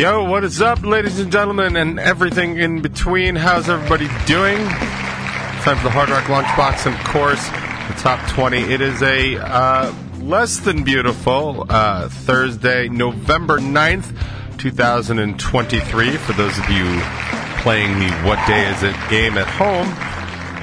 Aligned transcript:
Yo, 0.00 0.24
what 0.24 0.44
is 0.44 0.62
up, 0.62 0.82
ladies 0.82 1.20
and 1.20 1.30
gentlemen, 1.30 1.76
and 1.76 2.00
everything 2.00 2.56
in 2.58 2.80
between? 2.80 3.36
How's 3.36 3.68
everybody 3.68 4.08
doing? 4.24 4.56
Time 4.56 5.76
for 5.76 5.82
the 5.82 5.90
Hard 5.90 6.08
Rock 6.08 6.24
Lunchbox, 6.24 6.86
and 6.86 6.94
of 6.94 7.04
course, 7.04 7.46
the 7.46 8.00
top 8.00 8.26
20. 8.30 8.60
It 8.72 8.80
is 8.80 9.02
a 9.02 9.36
uh, 9.36 9.94
less 10.20 10.60
than 10.60 10.84
beautiful 10.84 11.66
uh, 11.68 12.08
Thursday, 12.08 12.88
November 12.88 13.58
9th, 13.58 14.16
2023, 14.56 16.16
for 16.16 16.32
those 16.32 16.58
of 16.58 16.70
you 16.70 16.98
playing 17.58 17.98
the 17.98 18.10
What 18.26 18.38
Day 18.46 18.70
Is 18.70 18.82
It 18.82 18.96
game 19.10 19.36
at 19.36 19.48
home. 19.48 19.86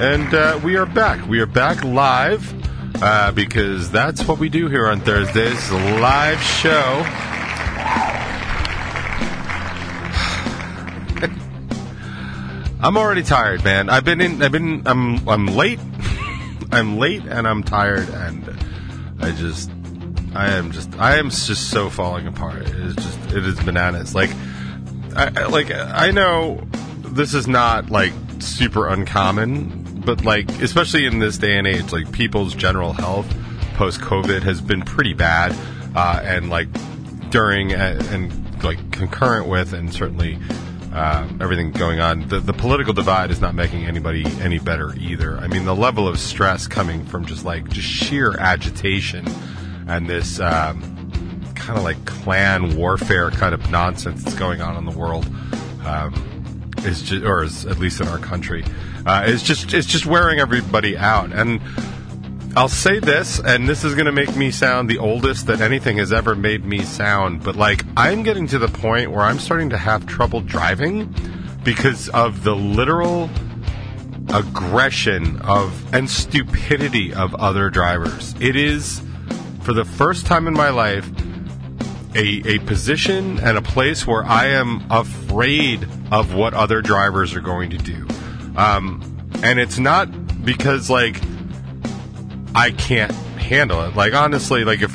And 0.02 0.34
uh, 0.34 0.60
we 0.64 0.78
are 0.78 0.88
back. 0.88 1.28
We 1.28 1.42
are 1.42 1.46
back 1.46 1.84
live 1.84 2.56
uh, 3.04 3.32
because 3.34 3.92
that's 3.92 4.28
what 4.28 4.40
we 4.40 4.50
do 4.50 4.68
here 4.68 4.88
on 4.88 5.00
Thursdays. 5.02 5.70
A 5.70 6.00
live 6.00 6.42
show. 6.42 7.06
I'm 12.80 12.96
already 12.96 13.24
tired, 13.24 13.64
man. 13.64 13.90
I've 13.90 14.06
been 14.06 14.22
in. 14.22 14.42
I've 14.42 14.52
been. 14.52 14.86
I'm. 14.86 15.28
I'm 15.28 15.48
late. 15.48 15.80
I'm 16.72 16.98
late, 16.98 17.24
and 17.24 17.48
I'm 17.48 17.64
tired, 17.64 18.08
and 18.10 18.48
I 19.20 19.32
just. 19.32 19.72
I 20.36 20.52
am 20.54 20.72
just. 20.72 20.94
I 21.00 21.18
am 21.18 21.30
just 21.30 21.72
so 21.72 21.90
falling 21.90 22.28
apart. 22.28 22.62
It 22.62 22.76
is 22.76 22.96
just. 22.96 23.20
It 23.32 23.46
is 23.46 23.60
bananas. 23.62 24.14
Like, 24.14 24.30
I 25.16 25.48
like. 25.48 25.72
I 25.72 26.12
know 26.12 26.68
this 27.00 27.34
is 27.34 27.48
not 27.48 27.90
like 27.90 28.14
super 28.40 28.88
uncommon, 28.88 30.02
but 30.06 30.24
like, 30.24 30.50
especially 30.62 31.06
in 31.08 31.18
this 31.18 31.40
day 31.40 31.58
and 31.58 31.66
age, 31.66 31.92
like 31.92 32.12
people's 32.12 32.54
general 32.54 32.94
health 32.94 33.28
post 33.74 34.02
COVID 34.02 34.44
has 34.44 34.62
been 34.62 34.84
pretty 34.84 35.14
bad, 35.14 35.56
uh, 35.96 36.20
and 36.24 36.52
like 36.52 36.68
during 37.32 37.74
and, 37.74 38.02
and 38.08 38.64
like 38.64 38.92
concurrent 38.92 39.48
with, 39.48 39.74
and 39.74 39.92
certainly 39.92 40.38
um, 40.98 41.38
everything 41.42 41.72
going 41.72 42.00
on. 42.00 42.28
The, 42.28 42.40
the 42.40 42.54
political 42.54 42.92
divide 42.92 43.30
is 43.30 43.40
not 43.40 43.54
making 43.54 43.86
anybody 43.86 44.26
any 44.42 44.58
better 44.58 44.96
either. 44.98 45.38
I 45.38 45.48
mean, 45.48 45.66
the 45.66 45.76
level 45.76 46.08
of 46.08 46.20
stress 46.20 46.68
coming 46.68 47.06
from 47.06 47.26
just 47.26 47.46
like 47.46 47.70
just 47.70 47.88
sheer 47.88 48.36
agitation 48.40 49.26
and 49.88 50.10
this 50.10 50.40
um, 50.40 50.82
kind 51.54 51.78
of 51.78 51.84
like 51.84 52.04
clan 52.06 52.76
warfare 52.76 53.30
kind 53.30 53.54
of 53.54 53.70
nonsense 53.70 54.24
that's 54.24 54.36
going 54.38 54.62
on 54.62 54.76
in 54.76 54.86
the 54.86 54.98
world 54.98 55.28
um, 55.86 56.72
is 56.80 57.04
just, 57.04 57.24
or 57.24 57.44
is 57.44 57.66
at 57.68 57.78
least 57.78 58.02
in 58.02 58.08
our 58.08 58.18
country, 58.18 58.66
uh, 59.06 59.24
is 59.28 59.44
just 59.44 59.74
it's 59.76 59.88
just 59.88 60.06
wearing 60.06 60.40
everybody 60.40 60.98
out 60.98 61.32
and. 61.32 61.62
I'll 62.58 62.68
say 62.68 62.98
this, 62.98 63.40
and 63.40 63.70
this 63.70 63.84
is 63.84 63.94
going 63.94 64.08
to 64.08 64.12
make 64.12 64.36
me 64.36 64.50
sound 64.50 64.90
the 64.90 64.98
oldest 64.98 65.46
that 65.46 65.62
anything 65.62 65.98
has 65.98 66.12
ever 66.12 66.36
made 66.36 66.66
me 66.66 66.82
sound, 66.82 67.44
but 67.44 67.56
like, 67.56 67.86
I'm 67.96 68.24
getting 68.24 68.48
to 68.48 68.58
the 68.58 68.68
point 68.68 69.12
where 69.12 69.22
I'm 69.22 69.38
starting 69.38 69.70
to 69.70 69.78
have 69.78 70.08
trouble 70.08 70.42
driving 70.42 71.14
because 71.64 72.10
of 72.10 72.44
the 72.44 72.56
literal 72.56 73.30
aggression 74.34 75.40
of 75.42 75.94
and 75.94 76.10
stupidity 76.10 77.14
of 77.14 77.36
other 77.36 77.70
drivers. 77.70 78.34
It 78.40 78.56
is, 78.56 79.04
for 79.62 79.74
the 79.74 79.86
first 79.86 80.26
time 80.26 80.48
in 80.48 80.56
my 80.56 80.70
life, 80.70 81.08
a, 82.16 82.56
a 82.56 82.58
position 82.66 83.38
and 83.38 83.60
a 83.60 83.62
place 83.62 84.08
where 84.08 84.26
I 84.26 84.48
am 84.48 84.84
afraid 84.90 85.88
of 86.12 86.34
what 86.34 86.56
other 86.56 86.82
drivers 86.82 87.36
are 87.36 87.42
going 87.42 87.70
to 87.70 87.78
do. 87.78 88.08
Um, 88.56 89.30
and 89.44 89.60
it's 89.60 89.78
not 89.78 90.44
because, 90.44 90.90
like, 90.90 91.22
I 92.58 92.72
can't 92.72 93.12
handle 93.12 93.84
it. 93.84 93.96
Like 93.96 94.16
honestly, 94.16 94.64
like 94.64 94.82
if 94.82 94.92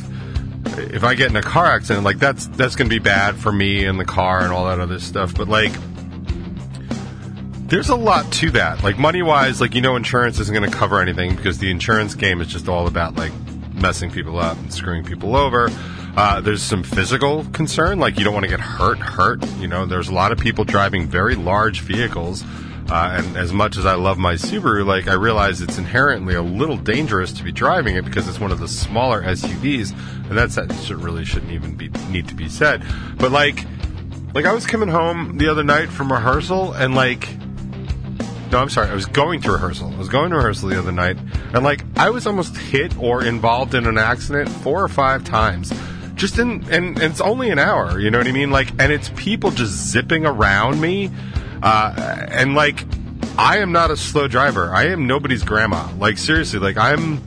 if 0.79 1.05
I 1.05 1.15
get 1.15 1.31
in 1.31 1.37
a 1.37 1.43
car 1.43 1.67
accident, 1.67 2.05
like 2.05 2.19
that's 2.19 2.49
that's 2.49 2.75
to 2.91 2.95
be 2.95 2.99
bad 2.99 3.37
for 3.37 3.53
me 3.53 3.85
and 3.85 4.01
the 4.01 4.05
car 4.05 4.41
and 4.41 4.53
all 4.53 4.65
that 4.67 4.81
other 4.81 4.99
stuff. 4.99 5.33
But 5.33 5.49
like, 5.49 5.73
there's 7.69 7.89
a 7.89 7.95
lot 7.95 8.31
to 8.33 8.51
that. 8.51 8.83
Like 8.83 8.98
money 8.98 9.23
wise, 9.23 9.61
like 9.61 9.77
you 9.77 9.81
know, 9.81 9.95
insurance 9.95 10.41
isn't 10.41 10.53
to 10.69 10.77
cover 10.77 11.01
anything 11.01 11.36
because 11.36 11.59
the 11.59 11.70
insurance 11.70 12.17
game 12.17 12.41
is 12.41 12.48
just 12.48 12.69
all 12.69 12.89
about 12.89 13.14
like 13.14 13.33
messing 13.75 14.11
people 14.11 14.41
up 14.41 14.59
and 14.59 14.75
screwing 14.75 15.05
people 15.05 15.36
over. 15.36 15.70
Uh, 16.17 16.41
there's 16.41 16.63
some 16.63 16.83
physical 16.83 17.45
concern, 17.53 18.01
like 18.01 18.19
you 18.19 18.25
don't 18.25 18.35
want 18.35 18.45
to 18.45 18.51
get 18.51 18.61
hurt. 18.61 18.98
Hurt, 18.98 19.47
you 19.59 19.69
know. 19.69 19.86
There's 19.86 20.09
a 20.09 20.15
lot 20.15 20.33
of 20.33 20.39
people 20.39 20.65
driving 20.65 21.07
very 21.07 21.36
large 21.36 21.81
vehicles. 21.81 22.42
Uh, 22.91 23.17
and 23.19 23.37
as 23.37 23.53
much 23.53 23.77
as 23.77 23.87
I 23.87 23.95
love 23.95 24.19
my 24.19 24.35
Subaru, 24.35 24.85
like 24.85 25.09
I 25.09 25.15
realize 25.15 25.61
it's 25.61 25.79
inherently 25.79 26.35
a 26.35 26.43
little 26.43 26.77
dangerous 26.77 27.33
to 27.35 27.45
be 27.45 27.53
driving 27.53 27.97
it 27.97 28.05
because 28.05 28.29
it's 28.29 28.41
one 28.41 28.53
of 28.53 28.59
the 28.59 28.69
smaller 28.69 29.23
SUVs, 29.23 29.93
and 30.29 30.37
that's 30.37 30.57
that 30.57 30.69
really 30.91 31.25
shouldn't 31.25 31.53
even 31.53 31.75
be 31.75 31.89
need 32.11 32.29
to 32.29 32.35
be 32.35 32.48
said. 32.48 32.83
But 33.17 33.33
like, 33.33 33.65
like 34.35 34.45
I 34.45 34.53
was 34.53 34.67
coming 34.67 34.89
home 34.89 35.39
the 35.39 35.48
other 35.48 35.65
night 35.65 35.89
from 35.89 36.13
rehearsal, 36.13 36.73
and 36.73 36.95
like, 36.95 37.29
no, 38.51 38.59
I'm 38.59 38.69
sorry, 38.69 38.91
I 38.91 38.95
was 38.95 39.07
going 39.07 39.41
to 39.42 39.53
rehearsal. 39.53 39.92
I 39.92 39.97
was 39.97 40.09
going 40.09 40.31
to 40.31 40.37
rehearsal 40.37 40.69
the 40.69 40.79
other 40.79 40.92
night, 40.92 41.17
and 41.55 41.63
like 41.63 41.85
I 41.97 42.11
was 42.11 42.27
almost 42.27 42.57
hit 42.57 42.97
or 42.98 43.25
involved 43.25 43.75
in 43.75 43.87
an 43.87 43.97
accident 43.97 44.48
four 44.48 44.83
or 44.83 44.89
five 44.89 45.25
times. 45.25 45.73
Just 46.15 46.39
in, 46.39 46.63
and, 46.71 46.98
and 46.98 47.03
it's 47.03 47.23
only 47.23 47.51
an 47.51 47.59
hour, 47.59 47.98
you 47.98 48.11
know 48.11 48.19
what 48.19 48.29
I 48.29 48.33
mean? 48.33 48.51
Like, 48.51 48.71
and 48.79 48.92
it's 48.92 49.11
people 49.17 49.51
just 49.51 49.73
zipping 49.73 50.27
around 50.27 50.81
me. 50.81 51.11
Uh, 51.62 52.27
and 52.28 52.55
like, 52.55 52.84
I 53.39 53.58
am 53.58 53.73
not 53.73 53.90
a 53.90 53.96
slow 53.96 54.28
driver. 54.28 54.74
I 54.74 54.89
am 54.89 55.06
nobody's 55.06 55.42
grandma. 55.42 55.89
Like 55.98 56.18
seriously, 56.18 56.58
like 56.58 56.77
I'm. 56.77 57.20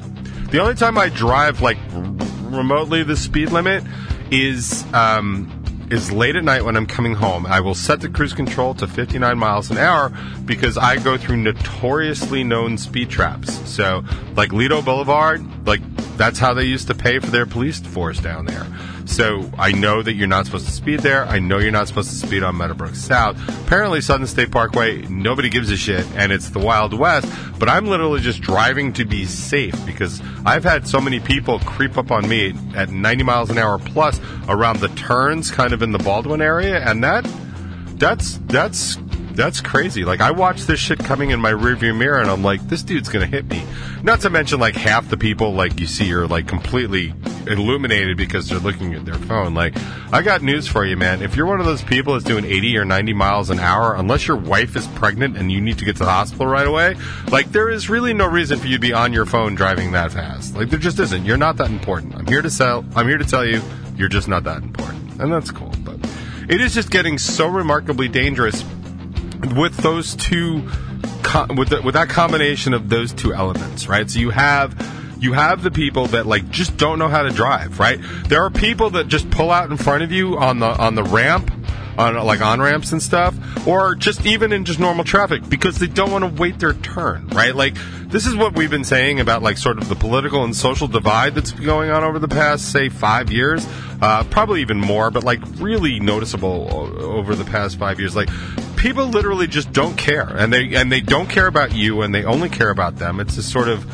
The 0.50 0.60
only 0.60 0.76
time 0.76 0.98
I 0.98 1.10
drive 1.10 1.62
like 1.62 1.78
r- 1.94 2.02
remotely 2.50 3.04
the 3.04 3.18
speed 3.18 3.50
limit 3.50 3.84
is 4.32 4.86
um, 4.94 5.88
is 5.90 6.12
late 6.12 6.36
at 6.36 6.44
night 6.44 6.64
when 6.64 6.76
I'm 6.76 6.86
coming 6.86 7.16
home. 7.16 7.46
I 7.46 7.60
will 7.62 7.76
set 7.76 8.02
the 8.02 8.10
cruise 8.10 8.34
control 8.34 8.74
to 8.76 8.88
59 8.88 9.38
miles 9.38 9.72
an 9.72 9.78
hour 9.78 10.12
because 10.46 10.78
I 10.78 10.98
go 10.98 11.18
through 11.18 11.38
notoriously 11.38 12.44
known 12.44 12.78
speed 12.78 13.10
traps. 13.10 13.54
So 13.70 14.04
like 14.36 14.52
Lido 14.52 14.82
Boulevard, 14.82 15.44
like 15.66 15.82
that's 16.18 16.40
how 16.40 16.54
they 16.54 16.64
used 16.64 16.88
to 16.88 16.96
pay 16.96 17.20
for 17.20 17.28
their 17.28 17.46
police 17.46 17.80
force 17.80 18.20
down 18.20 18.46
there. 18.46 18.66
So 19.06 19.50
I 19.58 19.72
know 19.72 20.02
that 20.02 20.14
you're 20.14 20.28
not 20.28 20.46
supposed 20.46 20.66
to 20.66 20.72
speed 20.72 21.02
there. 21.02 21.26
I 21.26 21.40
know 21.40 21.60
you're 21.60 21.72
not 21.72 21.88
supposed 21.88 22.10
to 22.10 22.16
speed 22.16 22.44
on 22.44 22.58
Meadowbrook 22.58 22.96
South. 22.96 23.38
Apparently, 23.66 24.02
Southern 24.02 24.28
State 24.28 24.52
Parkway, 24.52 25.04
nobody 25.04 25.50
gives 25.50 25.70
a 25.72 25.78
shit, 25.78 26.06
and 26.16 26.32
it's 26.32 26.50
the 26.50 26.60
Wild 26.60 26.94
West. 26.94 27.32
But 27.60 27.70
I'm 27.70 27.86
literally 27.86 28.22
just 28.22 28.42
driving 28.42 28.94
to 28.94 29.06
be 29.06 29.26
safe 29.26 29.76
because 29.86 30.22
I've 30.46 30.64
had 30.64 30.88
so 30.88 31.00
many 31.00 31.20
people 31.20 31.60
creep 31.60 31.98
up 31.98 32.12
on 32.12 32.28
me 32.28 32.54
at 32.76 32.90
90 32.90 33.24
miles 33.24 33.50
an 33.50 33.58
hour 33.58 33.78
plus 33.78 34.20
around 34.48 34.80
the 34.80 34.90
turns, 34.90 35.52
kind 35.52 35.74
of 35.74 35.82
in 35.82 35.92
the 35.92 36.00
Baldwin 36.00 36.42
area, 36.42 36.80
and 36.80 37.04
that 37.04 37.26
that's 37.98 38.40
that's 38.48 38.98
that's 39.36 39.62
crazy. 39.62 40.06
Like 40.06 40.22
I 40.22 40.32
watched 40.32 40.68
this 40.68 40.80
shit 40.80 41.00
coming 41.00 41.32
in 41.32 41.40
my 41.40 41.52
rearview 41.52 41.98
mirror, 41.98 42.20
and 42.20 42.30
I'm 42.30 42.44
like, 42.44 42.62
this 42.68 42.84
dude's 42.84 43.10
gonna 43.10 43.26
hit 43.26 43.46
me. 43.46 43.64
Not 44.04 44.22
to 44.22 44.30
mention, 44.30 44.60
like 44.60 44.76
half 44.76 45.10
the 45.10 45.18
people, 45.18 45.54
like 45.54 45.80
you 45.80 45.88
see, 45.88 46.12
are 46.14 46.28
like 46.28 46.48
completely 46.48 47.14
illuminated 47.48 48.18
because 48.18 48.48
they're 48.50 48.60
looking 48.60 48.94
at 48.94 49.06
their 49.06 49.16
phone. 49.16 49.54
Like, 49.54 49.76
I 50.12 50.22
got 50.22 50.42
news 50.42 50.68
for 50.68 50.86
you, 50.86 50.98
man. 50.98 51.22
If 51.22 51.36
you're 51.36 51.46
one 51.46 51.60
of 51.60 51.66
those 51.66 51.84
people 51.84 52.14
that's 52.14 52.26
doing 52.26 52.46
80 52.46 52.78
or 52.78 52.86
90 52.86 53.14
miles 53.14 53.50
an 53.50 53.60
hour, 53.60 53.96
unless 53.96 54.28
your 54.28 54.38
wife 54.38 54.76
is 54.76 54.88
pregnant 54.88 55.38
and 55.38 55.52
you 55.52 55.62
need 55.62 55.78
to 55.80 55.86
get 55.86 55.98
to 55.98 56.04
the 56.04 56.12
hospital 56.12 56.48
right 56.48 56.68
away, 56.68 56.96
like 57.30 57.52
there 57.52 57.70
is 57.70 57.90
really 57.90 58.14
no 58.14 58.28
reason 58.28 58.60
for 58.60 58.68
you 58.68 58.76
to 58.76 58.82
be 58.82 58.94
on 58.94 59.14
your 59.14 59.26
phone 59.26 59.56
driving 59.56 59.92
that 59.92 60.12
fast. 60.12 60.56
Like 60.56 60.70
there 60.70 60.80
just 60.80 61.00
isn't. 61.00 61.26
You're 61.26 61.38
not 61.38 61.58
that 61.58 61.70
important. 61.70 62.16
I'm 62.16 62.28
here 62.28 62.42
to 62.42 62.50
sell. 62.50 62.86
I'm 62.96 63.08
here 63.08 63.18
to 63.18 63.26
tell 63.26 63.46
you, 63.46 63.62
you're 63.96 64.10
just 64.10 64.28
not 64.28 64.44
that 64.44 64.64
important, 64.64 65.20
and 65.22 65.32
that's 65.32 65.52
cool. 65.52 65.74
But 65.84 65.98
it 66.48 66.62
is 66.62 66.74
just 66.74 66.92
getting 66.92 67.18
so 67.18 67.48
remarkably 67.48 68.08
dangerous 68.08 68.64
with 69.56 69.78
those 69.78 70.16
two 70.16 70.70
with 71.58 71.70
the, 71.70 71.82
with 71.84 71.96
that 71.96 72.08
combination 72.10 72.74
of 72.74 72.90
those 72.90 73.14
two 73.14 73.34
elements 73.34 73.88
right? 73.88 74.10
So 74.10 74.20
you 74.20 74.30
have 74.30 74.76
you 75.20 75.34
have 75.34 75.64
the 75.64 75.72
people 75.72 76.08
that 76.08 76.26
like 76.26 76.50
just 76.50 76.78
don't 76.78 77.00
know 77.00 77.08
how 77.08 77.24
to 77.24 77.30
drive 77.30 77.80
right? 77.80 78.00
There 78.28 78.44
are 78.44 78.50
people 78.50 78.90
that 78.92 79.08
just 79.08 79.30
pull 79.32 79.52
out 79.52 79.70
in 79.72 79.78
front 79.78 80.04
of 80.04 80.12
you 80.12 80.38
on 80.38 80.60
the 80.60 80.68
on 80.68 80.96
the 80.96 81.04
ramp 81.04 81.52
on 81.98 82.16
like 82.26 82.42
on 82.42 82.62
ramps 82.62 82.92
and 82.92 83.02
stuff 83.02 83.36
or 83.68 83.96
just 83.96 84.26
even 84.26 84.52
in 84.52 84.66
just 84.66 84.80
normal 84.80 85.04
traffic 85.04 85.48
because 85.50 85.80
they 85.80 85.88
don't 85.88 86.12
want 86.12 86.24
to 86.24 86.42
wait 86.42 86.60
their 86.60 86.74
turn 86.74 87.28
right? 87.30 87.56
Like 87.56 87.76
this 88.08 88.26
is 88.26 88.36
what 88.36 88.56
we've 88.56 88.70
been 88.70 88.84
saying 88.84 89.20
about 89.20 89.42
like 89.42 89.58
sort 89.58 89.78
of 89.78 89.90
the 89.90 89.96
political 89.96 90.44
and 90.44 90.56
social 90.56 90.88
divide 90.88 91.36
that's 91.36 91.52
been 91.52 91.66
going 91.66 91.90
on 91.90 92.04
over 92.04 92.20
the 92.20 92.28
past 92.28 92.72
say 92.72 92.90
five 92.90 93.32
years 93.32 93.66
uh, 94.02 94.24
probably 94.26 94.62
even 94.62 94.80
more 94.80 95.10
but 95.12 95.24
like 95.24 95.40
really 95.58 96.00
noticeable 96.00 96.70
over 97.02 97.36
the 97.36 97.46
past 97.46 97.78
five 97.78 98.00
years. 98.00 98.16
Like 98.16 98.30
people 98.76 99.08
literally 99.08 99.48
just 99.48 99.72
don't 99.72 99.98
care 99.98 100.28
and 100.28 100.52
they 100.52 100.76
and 100.76 100.92
they 100.92 101.02
don't 101.02 101.30
care 101.30 101.48
about 101.48 101.74
you 101.74 102.02
and 102.02 102.14
they 102.14 102.24
only 102.24 102.50
care 102.50 102.70
about 102.70 102.98
them. 102.98 103.20
It's 103.20 103.36
this 103.36 103.50
sort 103.50 103.68
of 103.68 103.86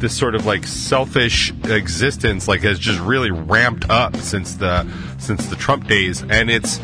this 0.00 0.16
sort 0.16 0.34
of 0.34 0.46
like 0.46 0.66
selfish 0.66 1.52
existence 1.64 2.48
like 2.48 2.62
has 2.62 2.78
just 2.78 2.98
really 3.00 3.30
ramped 3.30 3.88
up 3.90 4.16
since 4.16 4.56
the 4.56 4.86
since 5.18 5.46
the 5.46 5.56
Trump 5.56 5.86
days 5.86 6.22
and 6.22 6.50
it's 6.50 6.80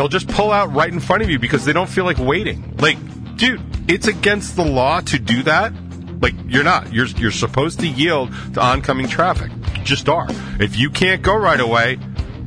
they'll 0.00 0.08
just 0.08 0.28
pull 0.28 0.50
out 0.50 0.72
right 0.72 0.90
in 0.90 0.98
front 0.98 1.22
of 1.22 1.28
you 1.28 1.38
because 1.38 1.66
they 1.66 1.74
don't 1.74 1.90
feel 1.90 2.04
like 2.04 2.18
waiting 2.18 2.74
like 2.78 2.96
dude 3.36 3.60
it's 3.86 4.06
against 4.06 4.56
the 4.56 4.64
law 4.64 4.98
to 5.00 5.18
do 5.18 5.42
that 5.42 5.74
like 6.22 6.32
you're 6.46 6.64
not 6.64 6.90
you're 6.90 7.04
you're 7.06 7.30
supposed 7.30 7.78
to 7.80 7.86
yield 7.86 8.32
to 8.54 8.60
oncoming 8.62 9.06
traffic 9.06 9.52
just 9.84 10.08
are 10.08 10.26
if 10.58 10.78
you 10.78 10.88
can't 10.88 11.20
go 11.20 11.36
right 11.36 11.60
away 11.60 11.98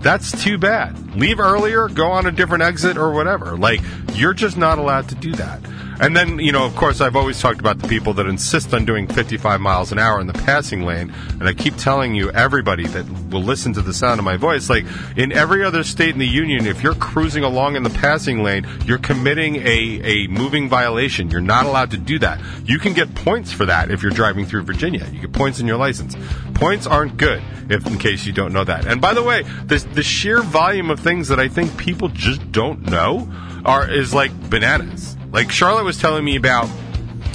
that's 0.04 0.44
too 0.44 0.58
bad. 0.58 1.16
Leave 1.16 1.40
earlier, 1.40 1.88
go 1.88 2.12
on 2.12 2.26
a 2.26 2.32
different 2.32 2.62
exit 2.62 2.98
or 2.98 3.14
whatever. 3.14 3.56
Like, 3.58 3.80
you're 4.16 4.34
just 4.34 4.58
not 4.58 4.78
allowed 4.78 5.08
to 5.10 5.16
do 5.16 5.32
that. 5.36 5.62
And 6.00 6.16
then, 6.16 6.40
you 6.40 6.52
know, 6.52 6.66
of 6.66 6.76
course, 6.76 7.02
I've 7.02 7.16
always 7.16 7.40
talked 7.40 7.60
about 7.60 7.80
the 7.80 7.88
people 7.88 8.14
that 8.16 8.26
insist 8.26 8.74
on 8.74 8.86
doing 8.86 9.08
55 9.08 9.62
miles 9.62 9.92
an 9.92 10.00
hour 10.00 10.20
in 10.20 10.28
the 10.28 10.34
passing 10.34 10.84
lane. 10.84 11.14
And 11.40 11.48
I 11.48 11.54
keep 11.54 11.76
telling 11.78 12.16
you, 12.16 12.32
everybody 12.32 12.88
that 12.88 13.06
will 13.30 13.44
listen 13.44 13.74
to 13.74 13.82
the 13.82 13.94
sound 13.94 14.20
of 14.20 14.26
my 14.26 14.38
voice, 14.38 14.70
like 14.70 14.86
in 15.16 15.32
every 15.32 15.64
other 15.64 15.84
state 15.84 16.10
in 16.10 16.20
the 16.20 16.28
union, 16.28 16.66
if 16.66 16.84
you're 16.84 16.96
cruising 16.96 17.44
along 17.44 17.76
in 17.76 17.84
the 17.84 17.90
passing 17.90 18.44
lane, 18.44 18.66
you're 18.86 18.98
committing 18.98 19.58
a, 19.58 20.02
a 20.04 20.28
moving 20.28 20.68
violation. 20.68 21.30
You're 21.30 21.42
not 21.42 21.66
allowed 21.66 21.92
to 21.92 21.98
do 21.98 22.20
that. 22.20 22.42
You 22.66 22.80
can 22.80 22.94
get 22.94 23.14
points 23.16 23.52
for 23.52 23.66
that 23.66 23.92
if 23.92 24.02
you're 24.02 24.12
driving 24.12 24.46
through 24.46 24.64
Virginia. 24.64 25.08
You 25.12 25.22
get 25.22 25.34
points 25.34 25.60
in 25.60 25.68
your 25.68 25.78
license. 25.78 26.16
Points 26.56 26.88
aren't 26.88 27.18
good, 27.18 27.42
if 27.70 27.86
in 27.86 27.98
case 27.98 28.26
you 28.26 28.34
don't 28.34 28.54
know 28.54 28.64
that. 28.64 28.86
And 28.86 29.00
by 29.00 29.14
the 29.14 29.24
way, 29.24 29.44
the, 29.66 29.78
the 29.94 30.04
sheer 30.04 30.42
volume 30.42 30.90
of 30.90 31.00
things 31.00 31.28
that 31.28 31.40
I 31.40 31.48
think 31.48 31.78
people 31.78 32.10
just 32.10 32.52
don't 32.52 32.90
know 32.90 33.32
are 33.66 33.90
is 33.90 34.14
like 34.14 34.32
bananas. 34.50 35.18
Like 35.34 35.52
Charlotte 35.52 35.84
was 35.84 35.98
telling 35.98 36.24
me 36.24 36.36
about, 36.36 36.70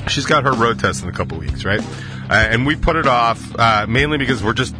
she's 0.06 0.24
got 0.24 0.44
her 0.44 0.52
road 0.52 0.78
test 0.78 1.02
in 1.02 1.08
a 1.08 1.12
couple 1.12 1.36
weeks, 1.36 1.64
right? 1.64 1.80
Uh, 2.30 2.34
and 2.34 2.64
we 2.64 2.76
put 2.76 2.94
it 2.94 3.06
off 3.06 3.58
uh, 3.58 3.86
mainly 3.88 4.18
because 4.18 4.42
we're 4.42 4.54
just 4.54 4.74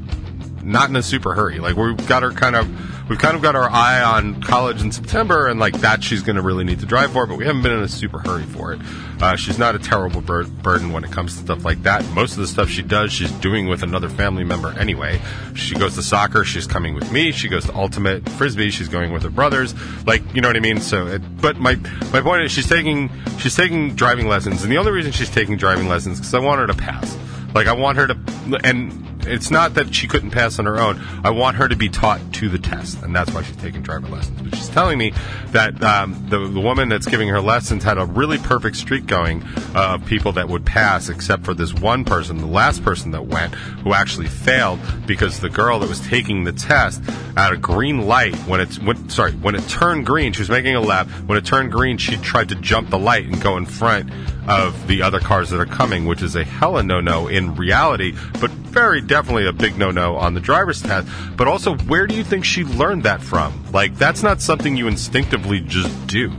not 0.63 0.89
in 0.89 0.95
a 0.95 1.03
super 1.03 1.35
hurry. 1.35 1.59
Like 1.59 1.77
we've 1.77 2.07
got 2.07 2.23
her 2.23 2.31
kind 2.31 2.55
of 2.55 2.69
we've 3.09 3.19
kind 3.19 3.35
of 3.37 3.43
got 3.43 3.57
our 3.57 3.69
eye 3.69 4.03
on 4.03 4.43
college 4.43 4.83
in 4.83 4.93
September, 4.93 5.47
and 5.47 5.59
like 5.59 5.75
that 5.81 6.03
she's 6.03 6.23
going 6.23 6.37
to 6.37 6.43
really 6.43 6.65
need 6.65 6.81
to 6.81 6.87
drive 6.87 7.13
for. 7.13 7.27
But 7.27 7.39
we 7.39 7.47
haven't 7.47 7.63
been 7.63 7.73
in 7.73 7.83
a 7.83 7.89
super 7.89 8.19
hurry 8.19 8.45
for 8.45 8.73
it. 8.73 8.81
Uh, 9.21 9.37
she's 9.37 9.59
not 9.59 9.75
a 9.75 9.79
terrible 9.79 10.21
bur- 10.21 10.45
burden 10.45 10.93
when 10.93 11.05
it 11.05 11.11
comes 11.11 11.37
to 11.37 11.43
stuff 11.43 11.65
like 11.65 11.83
that. 11.83 12.05
Most 12.11 12.33
of 12.33 12.39
the 12.39 12.47
stuff 12.47 12.69
she 12.69 12.83
does, 12.83 13.13
she's 13.13 13.33
doing 13.33 13.67
with 13.67 13.83
another 13.83 14.09
family 14.09 14.45
member 14.45 14.71
anyway. 14.79 15.21
She 15.55 15.75
goes 15.75 15.95
to 15.97 16.03
soccer, 16.03 16.45
she's 16.45 16.67
coming 16.67 16.95
with 16.95 17.11
me. 17.11 17.33
She 17.33 17.49
goes 17.49 17.65
to 17.67 17.75
ultimate 17.75 18.29
frisbee, 18.31 18.71
she's 18.71 18.89
going 18.89 19.13
with 19.13 19.23
her 19.23 19.31
brothers. 19.31 19.75
Like 20.07 20.23
you 20.35 20.41
know 20.41 20.49
what 20.49 20.57
I 20.57 20.61
mean. 20.61 20.81
So, 20.81 21.07
it, 21.07 21.41
but 21.41 21.59
my 21.59 21.77
my 22.13 22.21
point 22.21 22.43
is, 22.43 22.53
she's 22.53 22.69
taking 22.69 23.11
she's 23.39 23.57
taking 23.57 23.95
driving 23.95 24.29
lessons, 24.29 24.63
and 24.63 24.73
the 24.73 24.79
only 24.79 24.93
reason 24.93 25.13
she's 25.13 25.31
taking 25.31 25.57
driving 25.57 25.89
lessons 25.89 26.19
because 26.19 26.35
I 26.35 26.41
want 26.41 26.61
her 26.61 26.67
to 26.67 26.75
pass. 26.75 27.17
Like 27.55 27.67
I 27.67 27.73
want 27.73 27.97
her 27.97 28.07
to, 28.09 28.19
and 28.63 29.18
it's 29.29 29.51
not 29.51 29.75
that 29.75 29.95
she 29.95 30.07
couldn't 30.07 30.31
pass 30.31 30.59
on 30.59 30.67
her 30.67 30.79
own. 30.79 31.01
I 31.25 31.31
want 31.31 31.57
her 31.57 31.69
to 31.69 31.77
be 31.77 31.89
taught 31.89 32.21
to 32.35 32.49
the 32.49 32.59
test, 32.59 33.03
and 33.03 33.15
that's 33.15 33.33
why 33.33 33.43
she's 33.43 33.57
taking 33.57 33.83
driver 33.83 34.09
lessons. 34.09 34.41
But 34.41 34.55
she's 34.57 34.69
telling 34.69 34.99
me 34.99 35.13
that 35.49 35.83
um, 35.83 36.27
the, 36.29 36.39
the 36.49 36.61
woman 36.61 36.89
that's 36.89 37.07
giving 37.07 37.29
her 37.29 37.41
lessons 37.41 37.85
had 37.85 37.99
a 37.99 38.07
really 38.07 38.39
perfect 38.39 38.77
streak 38.77 39.07
going 39.07 39.43
uh, 39.75 39.95
of 39.95 40.07
people 40.07 40.33
that 40.33 40.49
would 40.49 40.65
pass, 40.65 41.09
except 41.09 41.45
for 41.45 41.55
this 41.55 41.73
one 41.75 42.05
person, 42.05 42.39
the 42.39 42.47
last 42.47 42.83
person 42.83 43.11
that 43.13 43.27
went, 43.27 43.55
who 43.55 43.93
actually 43.93 44.27
failed 44.27 44.79
because 45.07 45.41
the 45.41 45.51
girl 45.51 45.79
that 45.81 45.89
was 45.89 46.01
taking 46.01 46.45
the 46.45 46.53
test 46.53 47.03
at 47.37 47.53
a 47.53 47.57
green 47.57 48.07
light 48.07 48.35
when 48.47 48.61
it's 48.61 48.79
when, 48.79 49.09
sorry 49.09 49.33
when 49.33 49.55
it 49.55 49.67
turned 49.69 50.07
green, 50.07 50.33
she 50.33 50.43
was 50.43 50.51
making 50.51 50.75
a 50.75 50.81
lap. 50.81 51.09
When 51.27 51.39
it 51.39 51.45
turned 51.45 51.73
green, 51.73 51.99
she 51.99 52.17
tried 52.17 52.49
to 52.51 52.55
jump 52.57 52.91
the 52.91 52.99
light 52.99 53.27
and 53.27 53.41
go 53.41 53.57
in 53.57 53.67
front 53.67 54.11
of 54.49 54.87
the 54.87 55.03
other 55.03 55.21
cars 55.21 55.51
that 55.51 55.61
are 55.61 55.67
coming, 55.67 56.07
which 56.07 56.23
is 56.23 56.35
a 56.35 56.45
hella 56.45 56.83
no 56.83 57.01
no 57.01 57.29
in 57.29 57.55
reality, 57.55 58.15
but 58.41 58.51
very 58.79 59.01
definitely 59.01 59.45
a 59.45 59.53
big 59.53 59.77
no 59.77 59.91
no 59.91 60.17
on 60.17 60.35
the 60.35 60.41
driver's 60.41 60.81
test. 60.81 61.09
But 61.37 61.49
also, 61.49 61.77
where 61.77 62.07
do 62.07 62.15
you 62.15 62.23
think 62.23 62.45
she 62.45 62.63
learned 62.63 63.03
that 63.03 63.21
from? 63.21 63.65
Like, 63.73 63.97
that's 63.97 64.23
not 64.23 64.41
something 64.41 64.77
you 64.77 64.87
instinctively 64.87 65.61
just 65.61 66.07
do. 66.07 66.33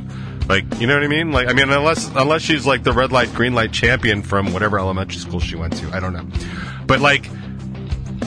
Like, 0.48 0.64
you 0.80 0.88
know 0.88 0.94
what 0.94 1.04
I 1.04 1.08
mean? 1.08 1.34
Like, 1.34 1.50
I 1.50 1.54
mean, 1.54 1.70
unless 1.70 2.08
unless 2.16 2.42
she's 2.42 2.66
like 2.66 2.84
the 2.84 2.94
red 2.94 3.12
light, 3.12 3.34
green 3.34 3.54
light 3.54 3.74
champion 3.74 4.24
from 4.24 4.54
whatever 4.54 4.80
elementary 4.80 5.20
school 5.20 5.42
she 5.42 5.58
went 5.58 5.76
to, 5.78 5.92
I 5.92 6.00
don't 6.00 6.14
know. 6.14 6.26
But 6.88 7.02
like, 7.02 7.26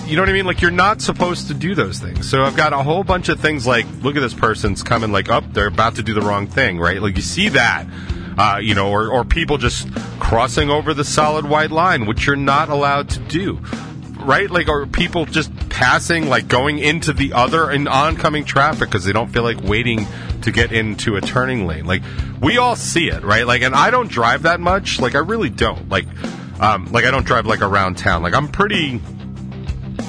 you 0.06 0.16
know 0.16 0.22
what 0.22 0.28
I 0.28 0.34
mean? 0.34 0.44
Like, 0.44 0.60
you're 0.60 0.70
not 0.70 1.00
supposed 1.00 1.48
to 1.48 1.54
do 1.54 1.74
those 1.74 1.98
things. 1.98 2.28
So 2.28 2.42
I've 2.42 2.56
got 2.56 2.74
a 2.74 2.82
whole 2.82 3.04
bunch 3.04 3.30
of 3.30 3.40
things 3.40 3.66
like, 3.66 3.86
look 4.02 4.14
at 4.14 4.20
this 4.20 4.34
person's 4.34 4.82
coming, 4.82 5.10
like, 5.10 5.30
up, 5.30 5.44
oh, 5.46 5.52
they're 5.52 5.68
about 5.68 5.96
to 5.96 6.02
do 6.02 6.12
the 6.12 6.20
wrong 6.20 6.46
thing, 6.46 6.78
right? 6.78 7.00
Like, 7.00 7.16
you 7.16 7.22
see 7.22 7.48
that 7.50 7.86
uh, 8.38 8.58
you 8.62 8.74
know, 8.74 8.90
or, 8.90 9.08
or 9.08 9.24
people 9.24 9.58
just 9.58 9.92
crossing 10.18 10.70
over 10.70 10.94
the 10.94 11.04
solid 11.04 11.44
white 11.48 11.70
line, 11.70 12.06
which 12.06 12.26
you're 12.26 12.36
not 12.36 12.68
allowed 12.68 13.08
to 13.10 13.18
do. 13.20 13.60
Right? 14.24 14.50
Like, 14.50 14.68
are 14.68 14.86
people 14.86 15.26
just 15.26 15.50
passing, 15.68 16.28
like 16.28 16.48
going 16.48 16.78
into 16.78 17.12
the 17.12 17.32
other 17.32 17.70
and 17.70 17.88
oncoming 17.88 18.44
traffic 18.44 18.88
because 18.88 19.04
they 19.04 19.12
don't 19.12 19.28
feel 19.28 19.42
like 19.42 19.60
waiting 19.62 20.06
to 20.42 20.52
get 20.52 20.72
into 20.72 21.16
a 21.16 21.20
turning 21.20 21.66
lane. 21.66 21.86
Like, 21.86 22.02
we 22.40 22.58
all 22.58 22.76
see 22.76 23.08
it, 23.08 23.22
right? 23.22 23.46
Like, 23.46 23.62
and 23.62 23.74
I 23.74 23.90
don't 23.90 24.08
drive 24.08 24.42
that 24.42 24.60
much. 24.60 25.00
Like, 25.00 25.14
I 25.14 25.18
really 25.18 25.50
don't. 25.50 25.88
Like, 25.88 26.06
um, 26.60 26.90
like 26.92 27.04
I 27.04 27.10
don't 27.10 27.26
drive 27.26 27.46
like 27.46 27.62
around 27.62 27.98
town. 27.98 28.22
Like, 28.22 28.34
I'm 28.34 28.48
pretty, 28.48 29.00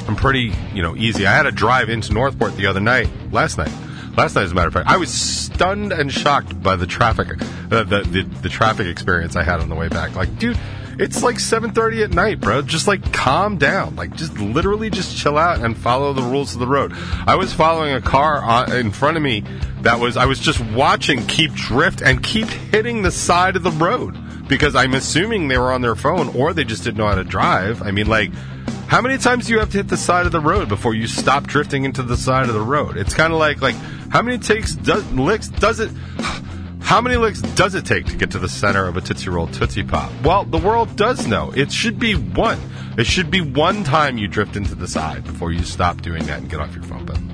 I'm 0.08 0.16
pretty, 0.16 0.54
you 0.74 0.82
know, 0.82 0.96
easy. 0.96 1.26
I 1.26 1.34
had 1.34 1.46
a 1.46 1.52
drive 1.52 1.90
into 1.90 2.14
Northport 2.14 2.56
the 2.58 2.68
other 2.68 2.80
night, 2.80 3.10
last 3.32 3.58
night 3.58 3.72
last 4.18 4.36
night, 4.36 4.44
as 4.44 4.52
a 4.52 4.56
matter 4.56 4.68
of 4.68 4.74
fact, 4.74 4.88
I 4.88 4.98
was 4.98 5.12
stunned 5.12 5.92
and 5.92 6.12
shocked 6.12 6.62
by 6.62 6.76
the 6.76 6.86
traffic, 6.86 7.30
uh, 7.72 7.84
the, 7.84 8.02
the 8.02 8.24
the 8.42 8.50
traffic 8.50 8.88
experience 8.88 9.36
I 9.36 9.44
had 9.44 9.60
on 9.60 9.70
the 9.70 9.76
way 9.76 9.88
back. 9.88 10.16
Like, 10.16 10.38
dude, 10.38 10.60
it's 11.00 11.24
like 11.24 11.38
7:30 11.38 12.04
at 12.04 12.12
night, 12.12 12.40
bro. 12.40 12.62
Just 12.62 12.88
like 12.88 13.14
calm 13.14 13.58
down. 13.58 13.96
Like 13.96 14.16
just 14.16 14.38
literally 14.38 14.90
just 14.90 15.18
chill 15.18 15.38
out 15.38 15.60
and 15.60 15.78
follow 15.78 16.14
the 16.14 16.22
rules 16.22 16.54
of 16.54 16.60
the 16.60 16.68
road. 16.68 16.94
I 17.26 17.36
was 17.36 17.54
following 17.54 17.94
a 17.94 18.02
car 18.02 18.42
on, 18.44 18.72
in 18.74 18.92
front 18.92 19.18
of 19.18 19.24
me 19.24 19.44
that 19.82 20.00
was 20.00 20.18
I 20.18 20.26
was 20.26 20.40
just 20.40 20.60
watching 20.72 21.26
keep 21.28 21.54
drift 21.54 22.02
and 22.02 22.24
keep 22.24 22.48
hitting 22.48 23.02
the 23.02 23.12
side 23.12 23.56
of 23.56 23.64
the 23.64 23.72
road 23.72 24.18
because 24.48 24.76
I'm 24.76 24.94
assuming 24.94 25.48
they 25.48 25.58
were 25.58 25.72
on 25.72 25.82
their 25.82 25.96
phone 25.96 26.30
or 26.36 26.54
they 26.54 26.64
just 26.64 26.84
didn't 26.84 26.98
know 26.98 27.08
how 27.08 27.16
to 27.16 27.24
drive. 27.24 27.82
I 27.82 27.92
mean 27.92 28.08
like 28.08 28.32
how 28.88 29.02
many 29.02 29.18
times 29.18 29.48
do 29.48 29.54
you 29.54 29.60
have 29.60 29.72
to 29.72 29.78
hit 29.78 29.88
the 29.88 29.98
side 29.98 30.28
of 30.28 30.32
the 30.32 30.40
road 30.40 30.70
before 30.70 30.94
you 30.94 31.08
stop 31.08 31.48
drifting 31.48 31.84
into 31.84 32.04
the 32.04 32.18
side 32.18 32.48
of 32.48 32.54
the 32.54 32.62
road? 32.62 32.98
It's 32.98 33.14
kind 33.14 33.34
of 33.34 33.40
like 33.40 33.62
like 33.62 33.76
how 34.10 34.22
many 34.22 34.38
takes 34.38 34.76
does 34.76 35.10
licks 35.12 35.50
does 35.50 35.80
it? 35.80 35.90
How 36.84 37.02
many 37.02 37.16
licks 37.16 37.42
does 37.42 37.74
it 37.74 37.86
take 37.86 38.06
to 38.08 38.16
get 38.16 38.30
to 38.32 38.40
the 38.40 38.50
center 38.50 38.88
of 38.88 38.98
a 38.98 39.02
Tootsie 39.02 39.30
Roll 39.30 39.48
Tootsie 39.48 39.84
Pop? 39.84 40.12
Well, 40.24 40.44
the 40.44 40.60
world 40.60 40.96
does 40.96 41.26
know. 41.26 41.52
It 41.56 41.72
should 41.72 41.98
be 41.98 42.14
one. 42.14 42.60
It 42.98 43.08
should 43.08 43.32
be 43.32 43.42
one 43.42 43.84
time 43.84 44.20
you 44.20 44.28
drift 44.28 44.56
into 44.56 44.76
the 44.76 44.88
side 44.88 45.24
before 45.24 45.52
you 45.52 45.64
stop 45.64 46.02
doing 46.02 46.24
that 46.28 46.40
and 46.42 46.50
get 46.50 46.60
off 46.60 46.76
your 46.76 46.84
phone. 46.84 47.33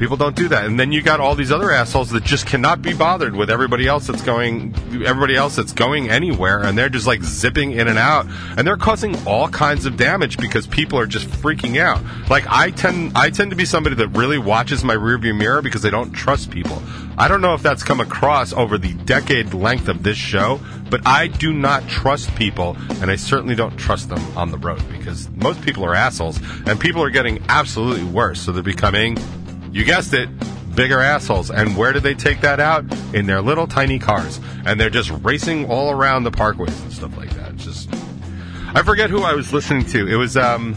People 0.00 0.16
don't 0.16 0.34
do 0.34 0.48
that. 0.48 0.64
And 0.64 0.80
then 0.80 0.92
you 0.92 1.02
got 1.02 1.20
all 1.20 1.34
these 1.34 1.52
other 1.52 1.70
assholes 1.70 2.08
that 2.12 2.24
just 2.24 2.46
cannot 2.46 2.80
be 2.80 2.94
bothered 2.94 3.36
with 3.36 3.50
everybody 3.50 3.86
else 3.86 4.06
that's 4.06 4.22
going, 4.22 4.74
everybody 5.04 5.36
else 5.36 5.56
that's 5.56 5.74
going 5.74 6.08
anywhere, 6.08 6.62
and 6.62 6.76
they're 6.76 6.88
just 6.88 7.06
like 7.06 7.22
zipping 7.22 7.72
in 7.72 7.86
and 7.86 7.98
out, 7.98 8.24
and 8.56 8.66
they're 8.66 8.78
causing 8.78 9.14
all 9.26 9.46
kinds 9.46 9.84
of 9.84 9.98
damage 9.98 10.38
because 10.38 10.66
people 10.66 10.98
are 10.98 11.04
just 11.06 11.28
freaking 11.28 11.78
out. 11.78 12.02
Like 12.30 12.46
I 12.48 12.70
tend, 12.70 13.12
I 13.14 13.28
tend 13.28 13.50
to 13.50 13.56
be 13.56 13.66
somebody 13.66 13.94
that 13.96 14.08
really 14.08 14.38
watches 14.38 14.82
my 14.82 14.96
rearview 14.96 15.36
mirror 15.36 15.60
because 15.60 15.84
I 15.84 15.90
don't 15.90 16.12
trust 16.12 16.50
people. 16.50 16.82
I 17.18 17.28
don't 17.28 17.42
know 17.42 17.52
if 17.52 17.62
that's 17.62 17.82
come 17.82 18.00
across 18.00 18.54
over 18.54 18.78
the 18.78 18.94
decade 18.94 19.52
length 19.52 19.88
of 19.88 20.02
this 20.02 20.16
show, 20.16 20.60
but 20.88 21.06
I 21.06 21.26
do 21.26 21.52
not 21.52 21.86
trust 21.88 22.34
people, 22.36 22.74
and 23.02 23.10
I 23.10 23.16
certainly 23.16 23.54
don't 23.54 23.76
trust 23.76 24.08
them 24.08 24.20
on 24.34 24.50
the 24.50 24.56
road 24.56 24.82
because 24.90 25.28
most 25.32 25.60
people 25.60 25.84
are 25.84 25.94
assholes, 25.94 26.40
and 26.64 26.80
people 26.80 27.02
are 27.02 27.10
getting 27.10 27.44
absolutely 27.50 28.04
worse. 28.04 28.40
So 28.40 28.52
they're 28.52 28.62
becoming 28.62 29.18
you 29.72 29.84
guessed 29.84 30.14
it, 30.14 30.28
bigger 30.74 31.00
assholes. 31.00 31.50
And 31.50 31.76
where 31.76 31.92
did 31.92 32.02
they 32.02 32.14
take 32.14 32.40
that 32.40 32.60
out? 32.60 32.84
In 33.14 33.26
their 33.26 33.42
little 33.42 33.66
tiny 33.66 33.98
cars. 33.98 34.40
And 34.64 34.80
they're 34.80 34.90
just 34.90 35.10
racing 35.22 35.66
all 35.70 35.90
around 35.90 36.24
the 36.24 36.30
parkways 36.30 36.80
and 36.82 36.92
stuff 36.92 37.16
like 37.16 37.30
that. 37.34 37.54
It's 37.54 37.64
just 37.64 37.88
I 38.72 38.82
forget 38.82 39.10
who 39.10 39.22
I 39.22 39.34
was 39.34 39.52
listening 39.52 39.84
to. 39.86 40.06
It 40.06 40.16
was 40.16 40.36
um 40.36 40.74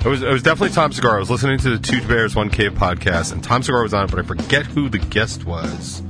it 0.00 0.06
was 0.06 0.22
it 0.22 0.32
was 0.32 0.42
definitely 0.42 0.74
Tom 0.74 0.92
Segura. 0.92 1.16
I 1.16 1.18
was 1.18 1.30
listening 1.30 1.58
to 1.58 1.76
the 1.76 1.78
Two 1.78 2.06
Bears 2.06 2.34
One 2.34 2.48
Cave 2.50 2.72
podcast 2.72 3.32
and 3.32 3.44
Tom 3.44 3.62
Segura 3.62 3.82
was 3.82 3.94
on 3.94 4.04
it, 4.04 4.10
but 4.10 4.18
I 4.18 4.22
forget 4.22 4.64
who 4.66 4.88
the 4.88 4.98
guest 4.98 5.44
was. 5.44 6.02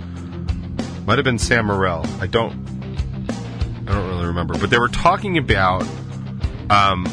Might 1.06 1.18
have 1.18 1.24
been 1.24 1.38
Sam 1.38 1.66
Morril. 1.66 2.06
I 2.20 2.26
don't 2.26 2.54
I 3.88 3.92
don't 3.92 4.08
really 4.08 4.26
remember. 4.26 4.56
But 4.56 4.70
they 4.70 4.78
were 4.78 4.88
talking 4.88 5.36
about 5.36 5.82
um 6.70 7.06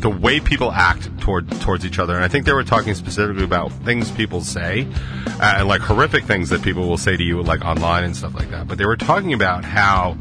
the 0.00 0.10
way 0.10 0.40
people 0.40 0.70
act 0.70 1.18
toward 1.20 1.50
towards 1.60 1.84
each 1.84 1.98
other. 1.98 2.14
And 2.14 2.24
I 2.24 2.28
think 2.28 2.44
they 2.44 2.52
were 2.52 2.64
talking 2.64 2.94
specifically 2.94 3.44
about 3.44 3.72
things 3.84 4.10
people 4.10 4.40
say, 4.40 4.86
uh, 5.26 5.56
and 5.58 5.68
like 5.68 5.80
horrific 5.80 6.24
things 6.24 6.50
that 6.50 6.62
people 6.62 6.88
will 6.88 6.98
say 6.98 7.16
to 7.16 7.22
you, 7.22 7.42
like 7.42 7.64
online 7.64 8.04
and 8.04 8.16
stuff 8.16 8.34
like 8.34 8.50
that. 8.50 8.68
But 8.68 8.78
they 8.78 8.86
were 8.86 8.96
talking 8.96 9.32
about 9.32 9.64
how 9.64 10.16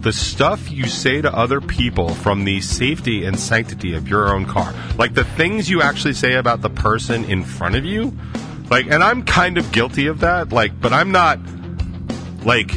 the 0.00 0.12
stuff 0.12 0.70
you 0.70 0.86
say 0.86 1.20
to 1.20 1.34
other 1.34 1.60
people 1.60 2.14
from 2.14 2.44
the 2.44 2.60
safety 2.60 3.24
and 3.24 3.38
sanctity 3.38 3.94
of 3.94 4.08
your 4.08 4.32
own 4.32 4.46
car, 4.46 4.72
like 4.96 5.14
the 5.14 5.24
things 5.24 5.68
you 5.68 5.82
actually 5.82 6.14
say 6.14 6.34
about 6.34 6.62
the 6.62 6.70
person 6.70 7.24
in 7.24 7.42
front 7.44 7.74
of 7.74 7.84
you, 7.84 8.16
like, 8.70 8.86
and 8.86 9.02
I'm 9.02 9.24
kind 9.24 9.58
of 9.58 9.70
guilty 9.72 10.06
of 10.06 10.20
that, 10.20 10.52
like, 10.52 10.80
but 10.80 10.92
I'm 10.92 11.10
not 11.10 11.40
like 12.44 12.70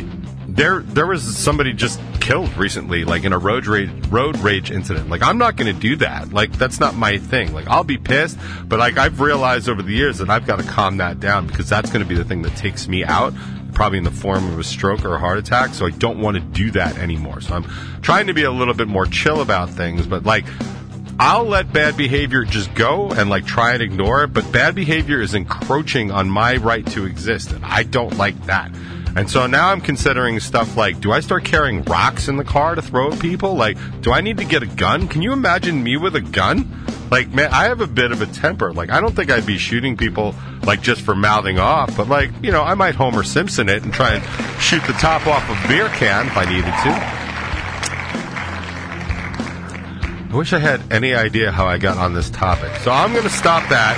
there. 0.48 0.80
There 0.82 1.06
was 1.06 1.24
somebody 1.38 1.74
just 1.74 2.00
killed 2.22 2.56
recently, 2.56 3.04
like 3.04 3.26
in 3.26 3.34
a 3.34 3.38
road 3.38 3.66
rage 3.66 3.90
road 4.08 4.38
rage 4.38 4.72
incident. 4.72 5.10
Like 5.10 5.24
I'm 5.24 5.38
not 5.38 5.58
going 5.58 5.74
to 5.74 5.80
do 5.80 5.98
that. 5.98 6.32
Like 6.32 6.54
that's 6.54 6.80
not 6.80 6.96
my 6.96 7.18
thing. 7.18 7.54
Like 7.54 7.68
I'll 7.68 7.84
be 7.84 7.98
pissed, 7.98 8.38
but 8.66 8.80
like 8.80 8.98
I've 8.98 9.20
realized 9.20 9.68
over 9.68 9.82
the 9.82 9.92
years 9.92 10.20
that 10.20 10.30
I've 10.30 10.46
got 10.46 10.60
to 10.60 10.64
calm 10.64 10.98
that 10.98 11.20
down 11.20 11.48
because 11.48 11.68
that's 11.68 11.92
going 11.92 12.04
to 12.04 12.08
be 12.08 12.16
the 12.16 12.24
thing 12.24 12.44
that 12.44 12.56
takes 12.56 12.88
me 12.88 13.04
out, 13.04 13.34
probably 13.74 13.98
in 13.98 14.06
the 14.06 14.12
form 14.12 14.50
of 14.54 14.60
a 14.60 14.64
stroke 14.64 15.04
or 15.04 15.16
a 15.16 15.20
heart 15.20 15.40
attack. 15.40 15.74
So 15.74 15.86
I 15.86 15.90
don't 15.90 16.20
want 16.20 16.36
to 16.36 16.42
do 16.42 16.72
that 16.72 16.98
anymore. 16.98 17.42
So 17.42 17.56
I'm 17.56 17.66
trying 18.02 18.28
to 18.28 18.34
be 18.34 18.44
a 18.44 18.52
little 18.52 18.76
bit 18.76 18.88
more 18.88 19.06
chill 19.06 19.42
about 19.42 19.70
things, 19.72 20.08
but 20.08 20.24
like 20.24 20.46
I'll 21.20 21.46
let 21.46 21.74
bad 21.74 21.98
behavior 21.98 22.46
just 22.46 22.74
go 22.74 23.12
and 23.12 23.30
like 23.30 23.46
try 23.46 23.74
and 23.74 23.82
ignore 23.82 24.24
it, 24.24 24.30
but 24.30 24.52
bad 24.52 24.76
behavior 24.76 25.22
is 25.22 25.34
encroaching 25.34 26.12
on 26.12 26.30
my 26.30 26.56
right 26.58 26.86
to 26.88 27.06
exist, 27.06 27.52
and 27.52 27.66
I 27.66 27.84
don't 27.84 28.18
like 28.18 28.46
that. 28.46 28.72
And 29.16 29.30
so 29.30 29.46
now 29.46 29.70
I'm 29.70 29.82
considering 29.82 30.40
stuff 30.40 30.78
like 30.78 31.02
do 31.02 31.12
I 31.12 31.20
start 31.20 31.44
carrying 31.44 31.84
rocks 31.84 32.28
in 32.28 32.38
the 32.38 32.46
car 32.46 32.76
to 32.76 32.82
throw 32.82 33.12
at 33.12 33.20
people? 33.20 33.56
Like, 33.56 33.78
do 34.02 34.12
I 34.12 34.22
need 34.22 34.38
to 34.38 34.46
get 34.46 34.64
a 34.64 34.68
gun? 34.68 35.08
Can 35.08 35.22
you 35.22 35.34
imagine 35.34 35.84
me 35.84 35.98
with 35.98 36.16
a 36.16 36.22
gun? 36.22 36.86
Like, 37.12 37.34
man, 37.34 37.52
I 37.52 37.66
have 37.66 37.82
a 37.82 37.88
bit 37.88 38.14
of 38.14 38.22
a 38.22 38.26
temper. 38.26 38.72
Like, 38.72 38.90
I 38.90 39.02
don't 39.02 39.14
think 39.14 39.30
I'd 39.30 39.46
be 39.46 39.58
shooting 39.58 39.98
people 39.98 40.34
like 40.64 40.82
just 40.82 41.02
for 41.02 41.14
mouthing 41.14 41.60
off, 41.60 41.98
but 41.98 42.08
like, 42.08 42.32
you 42.42 42.52
know, 42.52 42.62
I 42.64 42.76
might 42.76 42.96
Homer 42.96 43.24
Simpson 43.24 43.68
it 43.68 43.84
and 43.84 43.94
try 43.94 44.14
and 44.14 44.62
shoot 44.62 44.82
the 44.84 44.94
top 44.94 45.28
off 45.28 45.44
a 45.50 45.68
beer 45.68 45.90
can 45.90 46.28
if 46.28 46.38
I 46.38 46.46
needed 46.46 46.64
to. 46.64 47.22
I 50.32 50.38
wish 50.38 50.54
I 50.54 50.60
had 50.60 50.94
any 50.94 51.14
idea 51.14 51.52
how 51.52 51.66
I 51.66 51.78
got 51.78 51.98
on 51.98 52.14
this 52.14 52.30
topic. 52.30 52.74
So 52.78 52.92
I'm 52.92 53.12
going 53.12 53.26
to 53.26 53.30
stop 53.30 53.68
that 53.68 53.98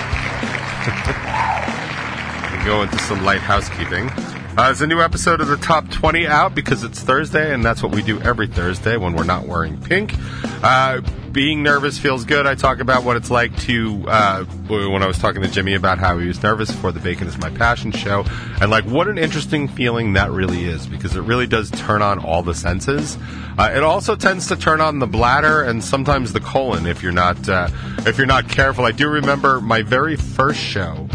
and 2.51 2.65
go 2.65 2.81
into 2.81 2.97
some 2.97 3.23
light 3.23 3.41
housekeeping. 3.41 4.09
Uh, 4.55 4.65
there's 4.65 4.81
a 4.81 4.87
new 4.87 5.01
episode 5.01 5.41
of 5.41 5.47
the 5.47 5.57
Top 5.57 5.89
20 5.89 6.27
out 6.27 6.53
because 6.53 6.83
it's 6.83 6.99
Thursday, 6.99 7.55
and 7.55 7.65
that's 7.65 7.81
what 7.81 7.91
we 7.91 8.03
do 8.03 8.21
every 8.21 8.45
Thursday 8.45 8.97
when 8.97 9.15
we're 9.15 9.23
not 9.23 9.47
wearing 9.47 9.81
pink. 9.81 10.13
Uh, 10.61 11.01
being 11.31 11.63
nervous 11.63 11.97
feels 11.97 12.23
good. 12.23 12.45
I 12.45 12.53
talk 12.53 12.79
about 12.79 13.03
what 13.03 13.17
it's 13.17 13.31
like 13.31 13.57
to, 13.61 14.05
uh, 14.07 14.43
when 14.67 15.01
I 15.01 15.07
was 15.07 15.17
talking 15.17 15.41
to 15.41 15.47
Jimmy 15.47 15.73
about 15.73 15.97
how 15.97 16.19
he 16.19 16.27
was 16.27 16.43
nervous 16.43 16.69
for 16.69 16.91
the 16.91 16.99
Bacon 16.99 17.25
is 17.25 17.35
My 17.39 17.49
Passion 17.49 17.91
show, 17.91 18.25
and 18.61 18.69
like 18.69 18.85
what 18.85 19.07
an 19.07 19.17
interesting 19.17 19.67
feeling 19.67 20.13
that 20.13 20.29
really 20.29 20.65
is 20.65 20.85
because 20.85 21.15
it 21.15 21.21
really 21.21 21.47
does 21.47 21.71
turn 21.71 22.03
on 22.03 22.19
all 22.19 22.43
the 22.43 22.53
senses. 22.53 23.17
Uh, 23.57 23.71
it 23.75 23.81
also 23.81 24.15
tends 24.15 24.47
to 24.49 24.55
turn 24.55 24.81
on 24.81 24.99
the 24.99 25.07
bladder 25.07 25.63
and 25.63 25.83
sometimes 25.83 26.31
the 26.31 26.39
colon 26.39 26.85
if 26.85 27.01
you're 27.01 27.11
not, 27.11 27.49
uh, 27.49 27.69
if 28.05 28.19
you're 28.19 28.27
not 28.27 28.47
careful. 28.49 28.85
I 28.85 28.91
do 28.91 29.09
remember 29.09 29.59
my 29.59 29.81
very 29.81 30.15
first 30.15 30.59
show 30.59 31.09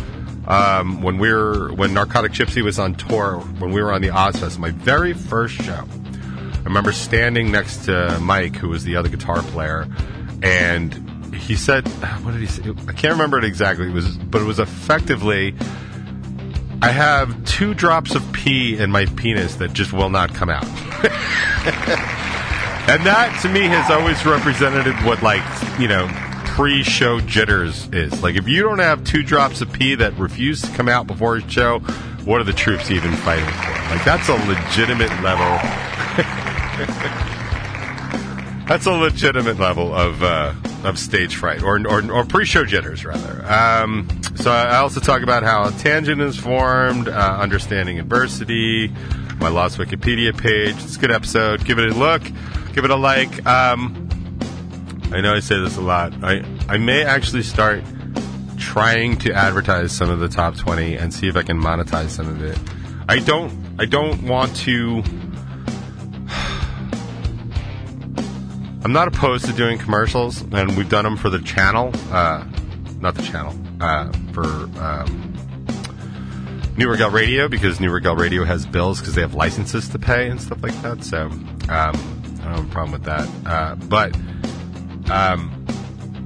um, 0.49 1.03
when 1.03 1.19
we 1.19 1.31
were 1.31 1.73
when 1.75 1.93
Narcotic 1.93 2.33
Gypsy 2.33 2.63
was 2.63 2.79
on 2.79 2.95
tour, 2.95 3.39
when 3.59 3.71
we 3.71 3.83
were 3.83 3.93
on 3.93 4.01
the 4.01 4.09
Ozzfest, 4.09 4.59
my 4.59 4.71
very 4.71 5.13
first 5.13 5.55
show. 5.55 5.85
I 5.85 6.63
remember 6.65 6.93
standing 6.93 7.53
next 7.53 7.85
to 7.85 8.19
Mike, 8.21 8.57
who 8.57 8.71
was 8.71 8.83
the 8.83 8.97
other 8.97 9.11
guitar 9.11 9.43
player, 9.43 9.87
and 10.43 11.35
he 11.35 11.55
said, 11.55 11.87
"What 12.25 12.33
did 12.33 12.41
he 12.41 12.47
say? 12.47 12.63
I 12.89 12.93
can't 12.93 13.13
remember 13.13 13.39
it 13.39 13.45
exactly. 13.45 13.89
It 13.89 13.93
was, 13.93 14.17
but 14.17 14.41
it 14.41 14.47
was 14.47 14.59
effectively." 14.59 15.55
I 16.81 16.91
have 16.93 17.45
two 17.45 17.75
drops 17.75 18.15
of 18.15 18.33
pee 18.33 18.79
in 18.79 18.93
my 18.93 19.07
penis 19.07 19.57
that 19.57 19.73
just 19.73 19.93
will 19.93 20.11
not 20.11 20.33
come 20.33 20.49
out. 20.49 20.63
and 22.89 23.05
that 23.05 23.37
to 23.43 23.49
me 23.49 23.63
has 23.63 23.91
always 23.91 24.25
represented 24.25 24.95
what 25.05 25.21
like, 25.21 25.43
you 25.81 25.89
know, 25.89 26.07
pre-show 26.59 27.21
jitters 27.21 27.89
is. 27.93 28.21
Like, 28.21 28.35
if 28.35 28.49
you 28.49 28.65
don't 28.65 28.81
have 28.81 29.05
two 29.05 29.23
drops 29.23 29.61
of 29.61 29.73
pee 29.73 29.95
that 29.95 30.19
refuse 30.19 30.61
to 30.63 30.69
come 30.73 30.89
out 30.89 31.07
before 31.07 31.37
a 31.37 31.49
show, 31.49 31.79
what 32.25 32.41
are 32.41 32.45
the 32.45 32.53
troops 32.53 32.91
even 32.91 33.13
fighting 33.13 33.45
for? 33.45 33.95
Like, 33.95 34.05
that's 34.05 34.29
a 34.29 34.33
legitimate 34.33 35.13
level. 35.23 35.47
that's 38.67 38.87
a 38.87 38.91
legitimate 38.91 39.61
level 39.61 39.95
of 39.95 40.25
uh, 40.25 40.53
of 40.83 40.99
stage 40.99 41.37
fright 41.37 41.63
or 41.63 41.79
or, 41.87 42.11
or 42.11 42.25
pre-show 42.25 42.65
jitters 42.65 43.05
rather. 43.05 43.47
Um, 43.47 44.09
so 44.35 44.51
I 44.51 44.79
also 44.79 44.99
talk 44.99 45.23
about 45.23 45.45
how 45.45 45.69
a 45.69 45.71
tangent 45.71 46.21
is 46.21 46.37
formed, 46.37 47.07
uh, 47.07 47.39
understanding 47.41 48.01
adversity, 48.01 48.89
my 49.39 49.49
lost 49.49 49.79
Wikipedia 49.79 50.37
page. 50.37 50.75
It's 50.83 50.97
a 50.97 50.99
good 50.99 51.13
episode. 51.13 51.65
Give 51.65 51.79
it 51.79 51.91
a 51.91 51.95
look. 51.95 52.25
Give 52.73 52.85
it 52.85 52.91
a 52.91 52.97
like. 52.97 53.47
Um, 53.47 54.08
I 55.13 55.21
know 55.21 55.35
I 55.35 55.41
say 55.41 55.59
this 55.59 55.77
a 55.77 55.81
lot. 55.81 56.13
I 56.23 56.45
I 56.69 56.77
may 56.77 57.05
actually 57.05 57.43
start 57.43 57.83
trying 58.59 59.17
to 59.19 59.33
advertise 59.33 59.93
some 59.93 60.11
of 60.11 60.19
the 60.19 60.29
top 60.29 60.57
20 60.57 60.97
and 60.97 61.15
see 61.15 61.29
if 61.29 61.37
I 61.37 61.43
can 61.43 61.61
monetize 61.61 62.11
some 62.11 62.29
of 62.29 62.43
it. 62.43 62.59
I 63.09 63.19
don't 63.21 63.53
I 63.79 63.87
don't 63.87 64.23
want 64.25 64.55
to 64.57 65.03
I'm 68.85 68.93
not 68.93 69.09
opposed 69.09 69.47
to 69.47 69.53
doing 69.53 69.79
commercials 69.79 70.43
and 70.43 70.77
we've 70.77 70.89
done 70.89 71.05
them 71.05 71.17
for 71.17 71.31
the 71.31 71.41
channel 71.41 71.91
uh, 72.11 72.45
not 73.01 73.15
the 73.15 73.23
channel 73.23 73.55
uh, 73.81 74.13
for 74.33 74.45
um, 74.81 75.29
New 76.77 76.89
Regal 76.89 77.11
Radio 77.11 77.49
because 77.49 77.81
New 77.81 77.91
Regal 77.91 78.15
Radio 78.15 78.45
has 78.45 78.67
bills 78.67 79.01
because 79.01 79.15
they 79.15 79.21
have 79.21 79.35
licenses 79.35 79.89
to 79.89 79.99
pay 79.99 80.29
and 80.29 80.41
stuff 80.41 80.63
like 80.63 80.81
that. 80.83 81.03
So 81.03 81.23
um, 81.23 81.49
I 81.69 81.91
don't 81.91 82.41
have 82.41 82.67
a 82.67 82.69
problem 82.71 82.93
with 82.93 83.05
that. 83.05 83.29
Uh, 83.45 83.75
but 83.75 84.17
um, 85.11 85.67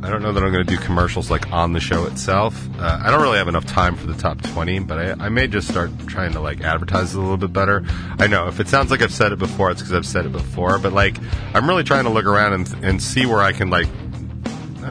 I 0.05 0.11
don't 0.11 0.21
know 0.21 0.33
that 0.33 0.43
I'm 0.43 0.53
going 0.53 0.67
to 0.67 0.77
do 0.77 0.79
commercials 0.79 1.31
like 1.31 1.53
on 1.53 1.73
the 1.73 1.79
show 1.81 2.07
itself. 2.07 2.69
Uh, 2.81 3.01
I 3.01 3.11
don't 3.11 3.23
really 3.23 3.39
have 3.39 3.47
enough 3.47 3.67
time 3.67 3.95
for 3.95 4.09
the 4.09 4.15
top 4.15 4.43
20, 4.43 4.81
but 4.81 4.99
I, 4.99 5.27
I, 5.27 5.29
may 5.29 5.47
just 5.47 5.69
start 5.69 5.91
trying 6.09 6.33
to 6.33 6.41
like 6.41 6.61
advertise 6.61 7.15
it 7.15 7.19
a 7.19 7.21
little 7.21 7.37
bit 7.37 7.53
better. 7.53 7.85
I 8.19 8.27
know 8.27 8.49
if 8.49 8.59
it 8.59 8.67
sounds 8.67 8.91
like 8.91 9.01
I've 9.01 9.13
said 9.13 9.31
it 9.31 9.39
before, 9.39 9.71
it's 9.71 9.81
because 9.81 9.95
I've 9.95 10.07
said 10.07 10.27
it 10.27 10.33
before. 10.33 10.81
But 10.81 10.93
like, 10.93 11.17
I'm 11.55 11.69
really 11.69 11.85
trying 11.85 12.05
to 12.05 12.11
look 12.11 12.27
around 12.27 12.53
and, 12.53 12.85
and 12.85 13.03
see 13.03 13.27
where 13.27 13.43
I 13.43 13.53
can 13.53 13.71
like 13.71 13.87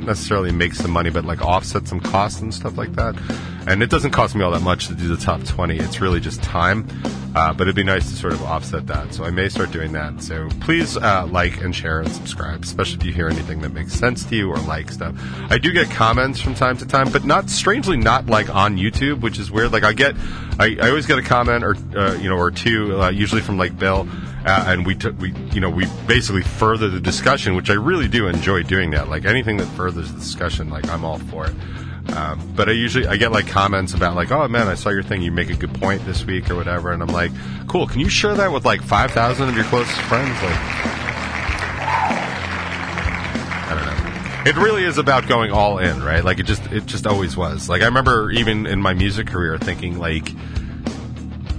not 0.02 0.08
necessarily 0.08 0.52
make 0.52 0.74
some 0.74 0.92
money, 0.92 1.10
but 1.10 1.26
like 1.26 1.42
offset 1.42 1.88
some 1.88 2.00
costs 2.00 2.42
and 2.42 2.54
stuff 2.54 2.78
like 2.78 2.94
that. 2.94 3.16
And 3.68 3.84
it 3.84 3.90
doesn't 3.90 4.12
cost 4.12 4.36
me 4.36 4.44
all 4.44 4.52
that 4.52 4.62
much 4.62 4.88
to 4.88 4.96
do 4.96 5.08
the 5.08 5.24
top 5.24 5.44
20. 5.44 5.78
It's 5.78 6.02
really 6.02 6.20
just 6.20 6.42
time. 6.42 6.88
Uh, 7.34 7.54
but 7.54 7.62
it'd 7.62 7.76
be 7.76 7.84
nice 7.84 8.10
to 8.10 8.16
sort 8.16 8.34
of 8.34 8.44
offset 8.44 8.88
that. 8.88 9.14
So 9.14 9.24
I 9.24 9.30
may 9.30 9.48
start 9.48 9.72
doing 9.72 9.94
that. 9.94 10.22
So 10.22 10.50
please 10.60 10.98
uh, 10.98 11.28
like 11.28 11.62
and 11.62 11.74
share 11.74 12.02
and 12.02 12.12
subscribe, 12.12 12.64
especially 12.64 12.98
if 12.98 13.06
you 13.06 13.14
hear 13.14 13.30
anything 13.30 13.62
that 13.62 13.72
makes 13.72 13.94
sense 13.94 14.26
to 14.26 14.36
you 14.36 14.50
or 14.50 14.58
like 14.58 14.92
stuff. 14.92 15.16
I 15.50 15.58
do 15.58 15.72
get 15.72 15.90
comments 15.90 16.42
from 16.42 16.56
time 16.56 16.78
to 16.78 16.86
time, 16.86 17.10
but 17.12 17.24
not 17.24 17.50
strangely 17.50 17.96
not 17.96 18.26
like 18.26 18.54
on 18.54 18.76
YouTube, 18.78 19.22
which 19.22 19.40
is 19.40 19.50
weird. 19.50 19.72
Like 19.72 19.84
I 19.84 19.94
get, 19.94 20.16
I, 20.60 20.78
I 20.82 20.90
always 20.90 21.06
get 21.06 21.20
a 21.20 21.22
comment 21.22 21.64
or 21.64 21.78
uh, 21.96 22.16
you 22.16 22.30
know 22.30 22.38
or 22.38 22.52
two, 22.52 23.02
uh, 23.02 23.10
usually 23.10 23.42
from 23.42 23.58
like 23.58 23.78
Bill. 23.78 24.08
Uh, 24.44 24.66
and 24.68 24.86
we 24.86 24.96
took 24.96 25.20
we 25.20 25.34
you 25.54 25.62
know 25.62 25.70
we 25.70 25.86
basically 26.08 26.42
further 26.42 26.90
the 26.90 27.00
discussion, 27.00 27.56
which 27.56 27.70
I 27.70 27.74
really 27.74 28.08
do 28.08 28.28
enjoy 28.28 28.64
doing 28.64 28.90
that. 28.92 29.08
Like 29.08 29.26
anything 29.26 29.58
that 29.58 29.68
furthers 29.68 30.12
the 30.12 30.20
discussion, 30.20 30.70
like 30.70 30.90
I'm 30.90 31.06
all 31.06 31.20
for 31.20 31.46
it. 31.46 31.54
Um, 32.16 32.52
but 32.56 32.68
I 32.68 32.72
usually 32.72 33.06
I 33.08 33.18
get 33.18 33.32
like 33.32 33.48
comments 33.48 33.94
about 33.94 34.16
like, 34.16 34.32
oh 34.32 34.48
man, 34.48 34.68
I 34.68 34.74
saw 34.74 34.90
your 34.90 35.04
thing. 35.04 35.22
You 35.22 35.32
make 35.32 35.52
a 35.52 35.56
good 35.56 35.74
point 35.76 36.04
this 36.06 36.26
week 36.26 36.50
or 36.50 36.56
whatever, 36.56 36.92
and 36.92 37.04
I'm 37.04 37.10
like, 37.10 37.32
cool. 37.68 37.86
Can 37.88 38.00
you 38.00 38.10
share 38.10 38.34
that 38.34 38.52
with 38.52 38.66
like 38.66 38.82
five 38.82 39.12
thousand 39.12 39.48
of 39.50 39.56
your 39.56 39.66
closest 39.66 40.02
friends? 40.02 40.30
Like, 40.42 40.58
I 43.70 43.76
don't 43.76 43.86
know. 43.86 44.50
It 44.50 44.56
really 44.58 44.86
is 44.86 44.98
about 44.98 45.28
going 45.28 45.52
all 45.52 45.78
in, 45.78 46.04
right? 46.04 46.26
Like 46.26 46.40
it 46.40 46.48
just 46.48 46.66
it 46.72 46.88
just 46.88 47.06
always 47.06 47.38
was. 47.38 47.70
Like 47.70 47.84
I 47.84 47.86
remember 47.86 48.32
even 48.32 48.66
in 48.66 48.82
my 48.82 48.96
music 48.96 49.28
career 49.28 49.60
thinking 49.60 50.00
like. 50.00 50.34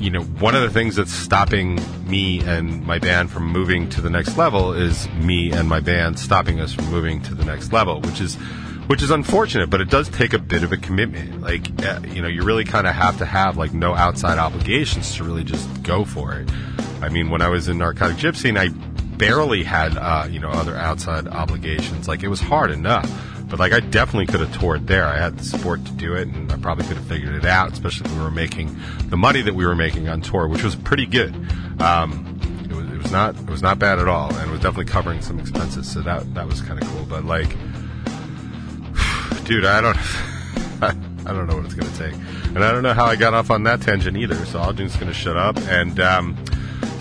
You 0.03 0.11
know, 0.11 0.23
one 0.23 0.57
of 0.57 0.63
the 0.63 0.71
things 0.71 0.97
that's 0.97 1.13
stopping 1.13 1.79
me 2.09 2.41
and 2.41 2.85
my 2.85 2.99
band 2.99 3.31
from 3.31 3.47
moving 3.47 3.89
to 3.91 4.01
the 4.01 4.11
next 4.11 4.37
level 4.37 4.73
is 4.73 5.09
me 5.11 5.53
and 5.53 5.69
my 5.69 5.79
band 5.79 6.19
stopping 6.19 6.59
us 6.59 6.75
from 6.75 6.91
moving 6.91 7.23
to 7.23 7.37
the 7.37 7.45
next 7.45 7.73
level, 7.73 8.01
which 8.01 8.21
is 8.21 8.35
which 8.89 9.01
is 9.01 9.11
unfortunate, 9.11 9.71
but 9.71 9.81
it 9.81 9.89
does 9.89 10.09
take 10.09 10.33
a 10.33 10.41
bit 10.41 10.65
of 10.65 10.73
a 10.73 10.77
commitment. 10.77 11.41
Like, 11.41 11.69
uh, 11.87 12.01
you 12.09 12.21
know, 12.21 12.27
you 12.27 12.43
really 12.43 12.65
kind 12.65 12.89
of 12.89 12.97
have 12.97 13.19
to 13.19 13.25
have 13.25 13.57
like 13.57 13.73
no 13.73 13.95
outside 13.95 14.39
obligations 14.39 15.15
to 15.15 15.25
really 15.25 15.45
just 15.45 15.85
go 15.85 16.05
for 16.05 16.35
it. 16.35 16.51
I 17.01 17.09
mean, 17.09 17.31
when 17.31 17.41
I 17.41 17.49
was 17.49 17.69
in 17.69 17.79
Narcotic 17.79 18.17
Gypsy, 18.17 18.49
and 18.49 18.59
I 18.59 18.71
barely 19.17 19.63
had, 19.63 19.97
uh, 19.97 20.27
you 20.29 20.41
know, 20.41 20.51
other 20.51 20.77
outside 20.77 21.29
obligations. 21.29 22.09
Like, 22.09 22.25
it 22.25 22.29
was 22.29 22.41
hard 22.41 22.73
enough. 22.73 23.09
But 23.53 23.61
like, 23.61 23.75
I 23.75 23.81
definitely 23.81 24.25
could 24.29 24.41
have 24.41 24.59
toured 24.59 24.87
there. 24.87 25.05
I 25.05 25.19
had 25.19 25.37
the 25.37 25.45
support 25.45 25.85
to 25.85 25.93
do 25.93 26.15
it, 26.15 26.27
and 26.27 26.51
I 26.51 26.57
probably 26.57 26.87
could 26.87 26.97
have 26.97 27.05
figured 27.05 27.35
it 27.35 27.45
out, 27.45 27.71
especially 27.71 28.07
if 28.07 28.17
we 28.17 28.23
were 28.23 28.31
making 28.31 28.75
the 29.11 29.19
money 29.19 29.43
that 29.43 29.55
we 29.55 29.67
were 29.67 29.77
making 29.77 30.09
on 30.09 30.23
tour, 30.23 30.49
which 30.49 30.63
was 30.63 30.75
pretty 30.75 31.05
good. 31.05 31.35
Um, 31.79 32.41
it 32.65 32.75
was, 32.75 32.91
it 32.91 32.97
was 32.97 33.13
not, 33.13 33.39
it 33.39 33.51
was 33.51 33.61
not 33.61 33.79
bad 33.79 33.99
at 33.99 34.09
all, 34.09 34.35
and 34.35 34.49
it 34.49 34.51
was 34.51 34.61
definitely 34.61 34.91
covering 34.91 35.21
some 35.21 35.39
expenses. 35.39 35.87
So 35.93 36.01
that 36.01 36.33
that 36.33 36.49
was 36.49 36.63
kind 36.63 36.83
of 36.83 36.89
cool. 36.89 37.05
But 37.05 37.27
like 37.27 37.51
dude, 39.45 39.67
I 39.67 39.83
don't, 39.83 39.99
I 41.27 41.35
don't 41.35 41.47
know 41.47 41.57
what 41.57 41.67
it's 41.67 41.75
going 41.75 41.93
to 41.93 41.99
take, 41.99 42.15
and 42.55 42.65
I 42.65 42.73
don't 42.73 42.83
know 42.83 42.95
how 42.95 43.05
I 43.05 43.17
got 43.17 43.35
off 43.35 43.51
on 43.51 43.65
that 43.65 43.83
tangent 43.83 44.17
either. 44.17 44.47
So 44.47 44.61
I'm 44.61 44.79
just 44.79 44.99
going 44.99 45.13
to 45.13 45.19
shut 45.19 45.37
up. 45.37 45.59
And 45.69 46.01
um, 46.01 46.43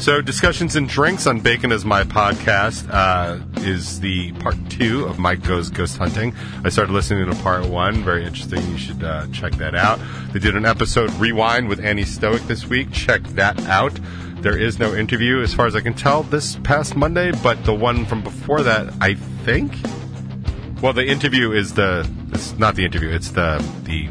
so, 0.02 0.20
discussions 0.20 0.76
and 0.76 0.90
drinks 0.90 1.28
on 1.28 1.42
Bacon 1.42 1.72
is 1.72 1.86
my 1.86 2.04
podcast 2.04 2.90
uh, 2.92 3.38
is 3.62 4.00
the 4.00 4.32
part 4.34 4.56
two 4.68 5.06
of 5.06 5.20
Mike 5.20 5.44
Goes 5.44 5.70
Ghost 5.70 6.00
Hunting. 6.00 6.34
I 6.64 6.70
started 6.70 6.92
listening 6.92 7.30
to 7.30 7.36
part 7.44 7.68
one. 7.68 8.04
Very 8.04 8.26
interesting. 8.26 8.68
You 8.72 8.80
should 8.80 9.04
uh, 9.04 9.28
check 9.28 9.54
that 9.58 9.76
out. 9.76 10.00
They 10.34 10.40
did 10.40 10.56
an 10.56 10.66
episode 10.66 11.12
rewind 11.14 11.70
with 11.70 11.80
Annie 11.80 12.04
Stoic 12.04 12.42
this 12.48 12.66
week. 12.66 12.92
Check 12.92 13.22
that 13.36 13.60
out. 13.68 13.94
There 14.38 14.58
is 14.58 14.80
no 14.80 14.96
interview, 14.96 15.40
as 15.40 15.54
far 15.54 15.68
as 15.68 15.76
I 15.76 15.82
can 15.82 15.94
tell, 15.94 16.24
this 16.24 16.56
past 16.64 16.96
Monday, 16.96 17.32
but 17.44 17.64
the 17.64 17.76
one 17.76 18.08
from 18.08 18.24
before 18.24 18.64
that, 18.64 18.92
I 19.02 19.14
think. 19.46 19.72
Well, 20.82 20.94
the 20.94 21.06
interview 21.06 21.52
is 21.52 21.76
the 21.76 22.10
it's 22.32 22.58
not 22.58 22.74
the 22.74 22.86
interview. 22.86 23.10
It's 23.10 23.30
the 23.30 23.64
the 23.84 24.10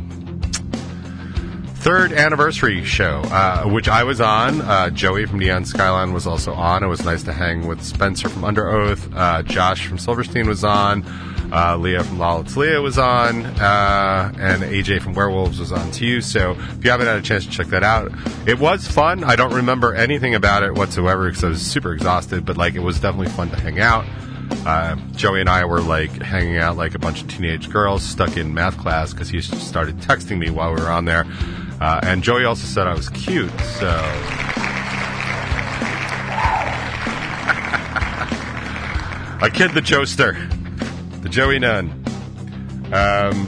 third 1.80 2.12
anniversary 2.12 2.84
show, 2.84 3.22
uh, 3.30 3.64
which 3.64 3.88
I 3.88 4.04
was 4.04 4.20
on. 4.20 4.60
Uh, 4.60 4.90
Joey 4.90 5.24
from 5.24 5.38
Neon 5.38 5.64
Skyline 5.64 6.12
was 6.12 6.26
also 6.26 6.52
on. 6.52 6.84
It 6.84 6.88
was 6.88 7.06
nice 7.06 7.22
to 7.22 7.32
hang 7.32 7.66
with 7.66 7.82
Spencer 7.82 8.28
from 8.28 8.42
Underoath. 8.42 9.10
Uh, 9.16 9.42
Josh 9.42 9.86
from 9.86 9.96
Silverstein 9.96 10.46
was 10.46 10.62
on. 10.62 11.02
Uh, 11.50 11.78
Leah 11.78 12.04
from 12.04 12.18
Lawless 12.18 12.56
Leah 12.56 12.82
was 12.82 12.98
on, 12.98 13.44
uh, 13.44 14.30
and 14.38 14.62
AJ 14.62 15.02
from 15.02 15.14
Werewolves 15.14 15.58
was 15.58 15.72
on 15.72 15.90
too. 15.90 16.20
So 16.20 16.52
if 16.52 16.84
you 16.84 16.90
haven't 16.90 17.06
had 17.06 17.16
a 17.16 17.22
chance 17.22 17.46
to 17.46 17.50
check 17.50 17.68
that 17.68 17.82
out, 17.82 18.12
it 18.46 18.58
was 18.58 18.86
fun. 18.86 19.24
I 19.24 19.34
don't 19.34 19.54
remember 19.54 19.94
anything 19.94 20.34
about 20.34 20.62
it 20.62 20.74
whatsoever 20.74 21.28
because 21.28 21.42
I 21.42 21.48
was 21.48 21.62
super 21.62 21.94
exhausted, 21.94 22.44
but 22.44 22.58
like 22.58 22.74
it 22.74 22.80
was 22.80 23.00
definitely 23.00 23.32
fun 23.32 23.48
to 23.50 23.56
hang 23.58 23.80
out. 23.80 24.04
Uh, 24.66 24.96
Joey 25.12 25.40
and 25.40 25.48
I 25.48 25.64
were 25.64 25.80
like 25.80 26.10
hanging 26.20 26.58
out 26.58 26.76
like 26.76 26.94
a 26.94 26.98
bunch 26.98 27.22
of 27.22 27.28
teenage 27.28 27.70
girls 27.70 28.02
stuck 28.02 28.36
in 28.36 28.52
math 28.52 28.76
class 28.76 29.12
because 29.12 29.30
he 29.30 29.40
started 29.40 29.96
texting 29.98 30.38
me 30.38 30.50
while 30.50 30.74
we 30.74 30.80
were 30.80 30.90
on 30.90 31.04
there. 31.06 31.24
Uh, 31.80 32.00
and 32.02 32.22
Joey 32.22 32.44
also 32.44 32.66
said 32.66 32.86
I 32.86 32.94
was 32.94 33.08
cute, 33.08 33.50
so. 33.78 33.88
I 39.42 39.48
kid 39.52 39.72
the 39.72 39.80
Joester 39.80 40.36
the 41.22 41.28
Joey 41.28 41.58
Nun. 41.58 41.90
Um, 42.92 43.46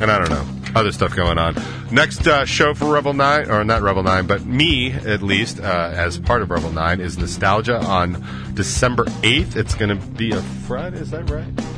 and 0.00 0.10
I 0.10 0.18
don't 0.18 0.30
know, 0.30 0.46
other 0.74 0.92
stuff 0.92 1.14
going 1.14 1.38
on. 1.38 1.54
Next 1.90 2.26
uh, 2.26 2.44
show 2.44 2.74
for 2.74 2.86
Revel 2.86 3.12
9, 3.12 3.50
or 3.50 3.64
not 3.64 3.82
Revel 3.82 4.02
9, 4.02 4.26
but 4.26 4.44
me, 4.44 4.92
at 4.92 5.22
least, 5.22 5.60
uh, 5.60 5.90
as 5.94 6.18
part 6.18 6.42
of 6.42 6.50
Revel 6.50 6.72
9, 6.72 7.00
is 7.00 7.18
Nostalgia 7.18 7.78
on 7.78 8.24
December 8.54 9.04
8th. 9.04 9.56
It's 9.56 9.74
going 9.74 9.90
to 9.90 10.06
be 10.06 10.32
a 10.32 10.42
Friday, 10.66 10.98
is 10.98 11.10
that 11.10 11.28
right? 11.30 11.73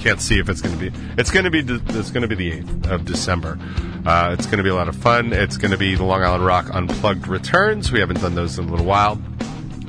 Can't 0.00 0.20
see 0.20 0.38
if 0.38 0.48
it's 0.48 0.62
going 0.62 0.78
to 0.78 0.90
be. 0.90 0.98
It's 1.18 1.30
going 1.30 1.44
to 1.44 1.50
be. 1.50 1.60
It's 1.60 2.10
going 2.10 2.22
to 2.22 2.28
be 2.28 2.34
the 2.34 2.52
eighth 2.52 2.90
of 2.90 3.04
December. 3.04 3.58
Uh, 4.06 4.34
it's 4.36 4.46
going 4.46 4.56
to 4.56 4.62
be 4.62 4.70
a 4.70 4.74
lot 4.74 4.88
of 4.88 4.96
fun. 4.96 5.32
It's 5.34 5.58
going 5.58 5.72
to 5.72 5.76
be 5.76 5.94
the 5.94 6.04
Long 6.04 6.22
Island 6.22 6.44
Rock 6.44 6.70
Unplugged 6.72 7.26
returns. 7.26 7.92
We 7.92 8.00
haven't 8.00 8.20
done 8.20 8.34
those 8.34 8.58
in 8.58 8.66
a 8.66 8.70
little 8.70 8.86
while. 8.86 9.20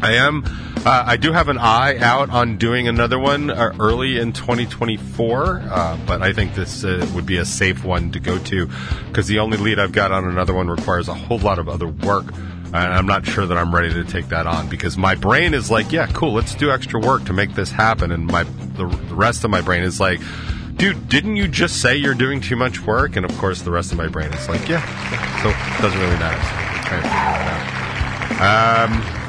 I 0.01 0.13
am. 0.13 0.44
Uh, 0.84 1.03
I 1.06 1.15
do 1.15 1.32
have 1.32 1.48
an 1.48 1.60
eye 1.60 1.98
out 2.00 2.32
on 2.32 2.58
doing 2.58 2.88
another 2.88 3.20
one 3.20 3.51
uh, 3.51 3.74
early 3.80 4.18
in 4.18 4.34
2024, 4.34 5.62
uh, 5.63 5.98
but 6.08 6.24
I 6.24 6.34
think 6.34 6.56
this 6.56 6.84
uh, 6.84 7.08
would 7.13 7.27
be 7.27 7.38
a 7.38 7.46
safe 7.46 7.84
one 7.84 8.12
to 8.12 8.20
go 8.20 8.39
to 8.39 8.68
because 9.08 9.27
the 9.27 9.39
only 9.39 9.58
lead 9.58 9.77
I've 9.77 9.91
got 9.91 10.12
on 10.12 10.27
another 10.27 10.56
one 10.56 10.70
requires 10.70 11.08
a 11.08 11.13
whole 11.13 11.38
lot 11.38 11.60
of 11.60 11.70
other 11.70 11.88
work. 11.88 12.25
I'm 12.73 13.05
not 13.05 13.25
sure 13.25 13.45
that 13.45 13.57
I'm 13.57 13.73
ready 13.73 13.93
to 13.93 14.03
take 14.03 14.29
that 14.29 14.47
on 14.47 14.69
because 14.69 14.97
my 14.97 15.15
brain 15.15 15.53
is 15.53 15.69
like, 15.69 15.91
yeah, 15.91 16.07
cool, 16.07 16.33
let's 16.33 16.55
do 16.55 16.71
extra 16.71 16.99
work 16.99 17.25
to 17.25 17.33
make 17.33 17.53
this 17.53 17.71
happen. 17.71 18.11
And 18.11 18.27
my 18.27 18.43
the, 18.43 18.85
the 18.85 19.15
rest 19.15 19.43
of 19.43 19.51
my 19.51 19.61
brain 19.61 19.83
is 19.83 19.99
like, 19.99 20.21
dude, 20.75 21.09
didn't 21.09 21.35
you 21.35 21.47
just 21.47 21.81
say 21.81 21.95
you're 21.95 22.13
doing 22.13 22.39
too 22.39 22.55
much 22.55 22.81
work? 22.81 23.15
And 23.15 23.25
of 23.25 23.37
course, 23.37 23.61
the 23.61 23.71
rest 23.71 23.91
of 23.91 23.97
my 23.97 24.07
brain 24.07 24.31
is 24.33 24.47
like, 24.47 24.67
yeah, 24.69 24.83
yeah. 25.11 25.43
so 25.43 25.49
it 25.49 25.81
doesn't 25.81 25.99
really 25.99 26.17
matter. 26.17 26.41
So 26.87 26.97
um, 28.41 29.20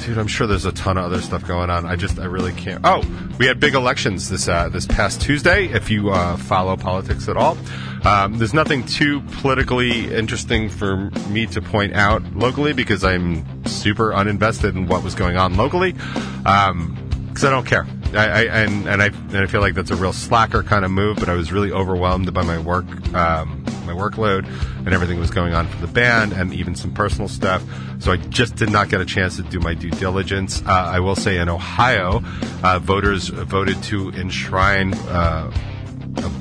dude, 0.00 0.18
I'm 0.18 0.26
sure 0.26 0.46
there's 0.46 0.64
a 0.64 0.72
ton 0.72 0.98
of 0.98 1.04
other 1.04 1.20
stuff 1.20 1.46
going 1.46 1.70
on. 1.70 1.86
I 1.86 1.96
just, 1.96 2.18
I 2.18 2.24
really 2.24 2.52
can't. 2.52 2.80
Oh, 2.84 3.02
we 3.38 3.46
had 3.46 3.60
big 3.60 3.74
elections 3.74 4.28
this 4.28 4.48
uh, 4.48 4.68
this 4.68 4.86
past 4.86 5.20
Tuesday. 5.20 5.66
If 5.66 5.90
you 5.90 6.10
uh, 6.10 6.36
follow 6.36 6.76
politics 6.76 7.28
at 7.28 7.36
all, 7.36 7.56
um, 8.04 8.38
there's 8.38 8.54
nothing 8.54 8.84
too 8.86 9.20
politically 9.40 10.12
interesting 10.12 10.68
for 10.68 11.10
me 11.28 11.46
to 11.46 11.60
point 11.60 11.94
out 11.94 12.22
locally 12.34 12.72
because 12.72 13.04
I'm 13.04 13.44
super 13.66 14.10
uninvested 14.12 14.76
in 14.76 14.86
what 14.86 15.02
was 15.02 15.14
going 15.14 15.36
on 15.36 15.56
locally 15.56 15.92
because 15.92 16.70
um, 16.70 16.96
I 17.34 17.50
don't 17.50 17.66
care. 17.66 17.86
I, 18.14 18.26
I, 18.26 18.42
and 18.62 18.88
and 18.88 19.02
I 19.02 19.06
and 19.06 19.36
I 19.38 19.46
feel 19.46 19.60
like 19.60 19.74
that's 19.74 19.90
a 19.90 19.96
real 19.96 20.12
slacker 20.12 20.62
kind 20.62 20.84
of 20.84 20.90
move. 20.90 21.18
But 21.18 21.28
I 21.28 21.34
was 21.34 21.52
really 21.52 21.72
overwhelmed 21.72 22.32
by 22.32 22.42
my 22.42 22.58
work. 22.58 22.86
Um, 23.14 23.64
my 23.86 23.92
workload 23.92 24.46
and 24.78 24.94
everything 24.94 25.18
was 25.18 25.30
going 25.30 25.52
on 25.54 25.66
for 25.66 25.78
the 25.84 25.92
band 25.92 26.32
and 26.32 26.54
even 26.54 26.74
some 26.74 26.92
personal 26.92 27.28
stuff. 27.28 27.62
So 27.98 28.12
I 28.12 28.16
just 28.16 28.54
did 28.56 28.70
not 28.70 28.88
get 28.88 29.00
a 29.00 29.04
chance 29.04 29.36
to 29.36 29.42
do 29.42 29.58
my 29.58 29.74
due 29.74 29.90
diligence. 29.90 30.62
Uh, 30.62 30.70
I 30.70 31.00
will 31.00 31.16
say 31.16 31.38
in 31.38 31.48
Ohio, 31.48 32.22
uh, 32.62 32.78
voters 32.78 33.28
voted 33.28 33.82
to 33.84 34.10
enshrine 34.10 34.94
uh, 34.94 35.50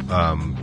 um, 0.10 0.56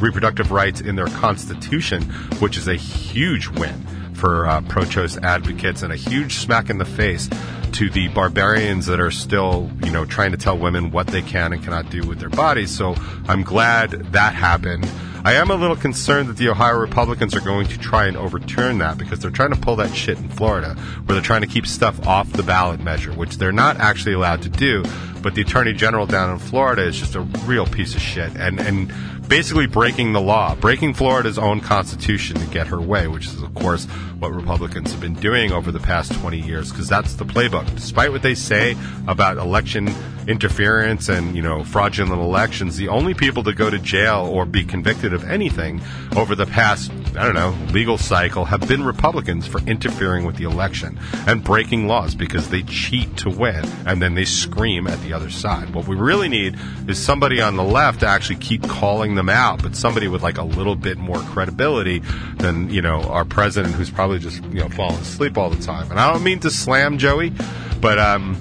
reproductive 0.00 0.52
rights 0.52 0.80
in 0.80 0.96
their 0.96 1.06
constitution, 1.06 2.02
which 2.40 2.56
is 2.56 2.68
a 2.68 2.76
huge 2.76 3.48
win 3.48 3.86
for 4.14 4.46
uh, 4.46 4.60
pro-choice 4.62 5.16
advocates 5.18 5.82
and 5.82 5.92
a 5.92 5.96
huge 5.96 6.34
smack 6.34 6.70
in 6.70 6.78
the 6.78 6.84
face 6.84 7.28
to 7.74 7.90
the 7.90 8.08
barbarians 8.08 8.86
that 8.86 9.00
are 9.00 9.10
still, 9.10 9.70
you 9.84 9.90
know, 9.90 10.04
trying 10.04 10.32
to 10.32 10.36
tell 10.36 10.56
women 10.56 10.90
what 10.90 11.06
they 11.08 11.22
can 11.22 11.52
and 11.52 11.62
cannot 11.62 11.90
do 11.90 12.06
with 12.06 12.18
their 12.20 12.28
bodies. 12.28 12.70
So 12.70 12.94
I'm 13.26 13.42
glad 13.42 13.90
that 14.12 14.34
happened. 14.34 14.90
I 15.24 15.34
am 15.34 15.50
a 15.50 15.54
little 15.54 15.76
concerned 15.76 16.28
that 16.28 16.36
the 16.36 16.48
Ohio 16.48 16.78
Republicans 16.78 17.34
are 17.34 17.40
going 17.40 17.66
to 17.66 17.78
try 17.78 18.06
and 18.06 18.16
overturn 18.16 18.78
that 18.78 18.98
because 18.98 19.18
they're 19.18 19.30
trying 19.30 19.52
to 19.52 19.60
pull 19.60 19.76
that 19.76 19.92
shit 19.94 20.16
in 20.16 20.28
Florida, 20.28 20.74
where 20.74 21.14
they're 21.14 21.22
trying 21.22 21.40
to 21.42 21.48
keep 21.48 21.66
stuff 21.66 22.06
off 22.06 22.32
the 22.32 22.42
ballot 22.42 22.80
measure, 22.80 23.12
which 23.12 23.36
they're 23.36 23.52
not 23.52 23.78
actually 23.78 24.14
allowed 24.14 24.42
to 24.42 24.48
do. 24.48 24.84
But 25.20 25.34
the 25.34 25.42
Attorney 25.42 25.72
General 25.72 26.06
down 26.06 26.30
in 26.30 26.38
Florida 26.38 26.82
is 26.82 26.96
just 26.96 27.16
a 27.16 27.20
real 27.20 27.66
piece 27.66 27.94
of 27.96 28.00
shit. 28.00 28.36
And, 28.36 28.60
and 28.60 28.92
basically 29.28 29.66
breaking 29.66 30.12
the 30.12 30.20
law, 30.20 30.54
breaking 30.54 30.94
Florida's 30.94 31.38
own 31.38 31.60
constitution 31.60 32.36
to 32.38 32.46
get 32.46 32.66
her 32.66 32.80
way, 32.80 33.06
which 33.06 33.26
is, 33.26 33.42
of 33.42 33.54
course, 33.54 33.84
what 34.18 34.32
Republicans 34.32 34.90
have 34.90 35.00
been 35.00 35.14
doing 35.14 35.52
over 35.52 35.70
the 35.70 35.78
past 35.78 36.12
20 36.14 36.40
years, 36.40 36.70
because 36.70 36.88
that's 36.88 37.14
the 37.14 37.24
playbook. 37.24 37.72
Despite 37.74 38.10
what 38.10 38.22
they 38.22 38.34
say 38.34 38.76
about 39.06 39.36
election 39.36 39.88
interference 40.26 41.08
and, 41.08 41.34
you 41.34 41.42
know, 41.42 41.64
fraudulent 41.64 42.20
elections, 42.20 42.76
the 42.76 42.88
only 42.88 43.14
people 43.14 43.42
to 43.44 43.52
go 43.52 43.70
to 43.70 43.78
jail 43.78 44.28
or 44.30 44.44
be 44.44 44.64
convicted 44.64 45.12
of 45.14 45.24
anything 45.24 45.80
over 46.16 46.34
the 46.34 46.46
past, 46.46 46.90
I 47.16 47.24
don't 47.24 47.34
know, 47.34 47.56
legal 47.72 47.96
cycle 47.96 48.44
have 48.44 48.66
been 48.66 48.84
Republicans 48.84 49.46
for 49.46 49.60
interfering 49.60 50.26
with 50.26 50.36
the 50.36 50.44
election 50.44 50.98
and 51.26 51.42
breaking 51.42 51.86
laws 51.86 52.14
because 52.14 52.50
they 52.50 52.62
cheat 52.62 53.16
to 53.18 53.30
win 53.30 53.64
and 53.86 54.02
then 54.02 54.14
they 54.14 54.24
scream 54.24 54.86
at 54.86 55.00
the 55.02 55.12
other 55.12 55.30
side. 55.30 55.74
What 55.74 55.86
we 55.86 55.96
really 55.96 56.28
need 56.28 56.56
is 56.86 56.98
somebody 56.98 57.40
on 57.40 57.56
the 57.56 57.64
left 57.64 58.00
to 58.00 58.06
actually 58.06 58.36
keep 58.36 58.68
calling 58.68 59.14
them 59.18 59.28
out, 59.28 59.62
but 59.62 59.76
somebody 59.76 60.08
with 60.08 60.22
like 60.22 60.38
a 60.38 60.42
little 60.42 60.74
bit 60.74 60.96
more 60.96 61.18
credibility 61.18 61.98
than 62.38 62.70
you 62.70 62.80
know 62.80 63.02
our 63.02 63.24
president, 63.24 63.74
who's 63.74 63.90
probably 63.90 64.18
just 64.18 64.42
you 64.44 64.60
know 64.60 64.68
falling 64.70 64.96
asleep 64.96 65.36
all 65.36 65.50
the 65.50 65.62
time. 65.62 65.90
And 65.90 66.00
I 66.00 66.10
don't 66.10 66.22
mean 66.22 66.40
to 66.40 66.50
slam 66.50 66.96
Joey, 66.96 67.32
but 67.80 67.98
um, 67.98 68.36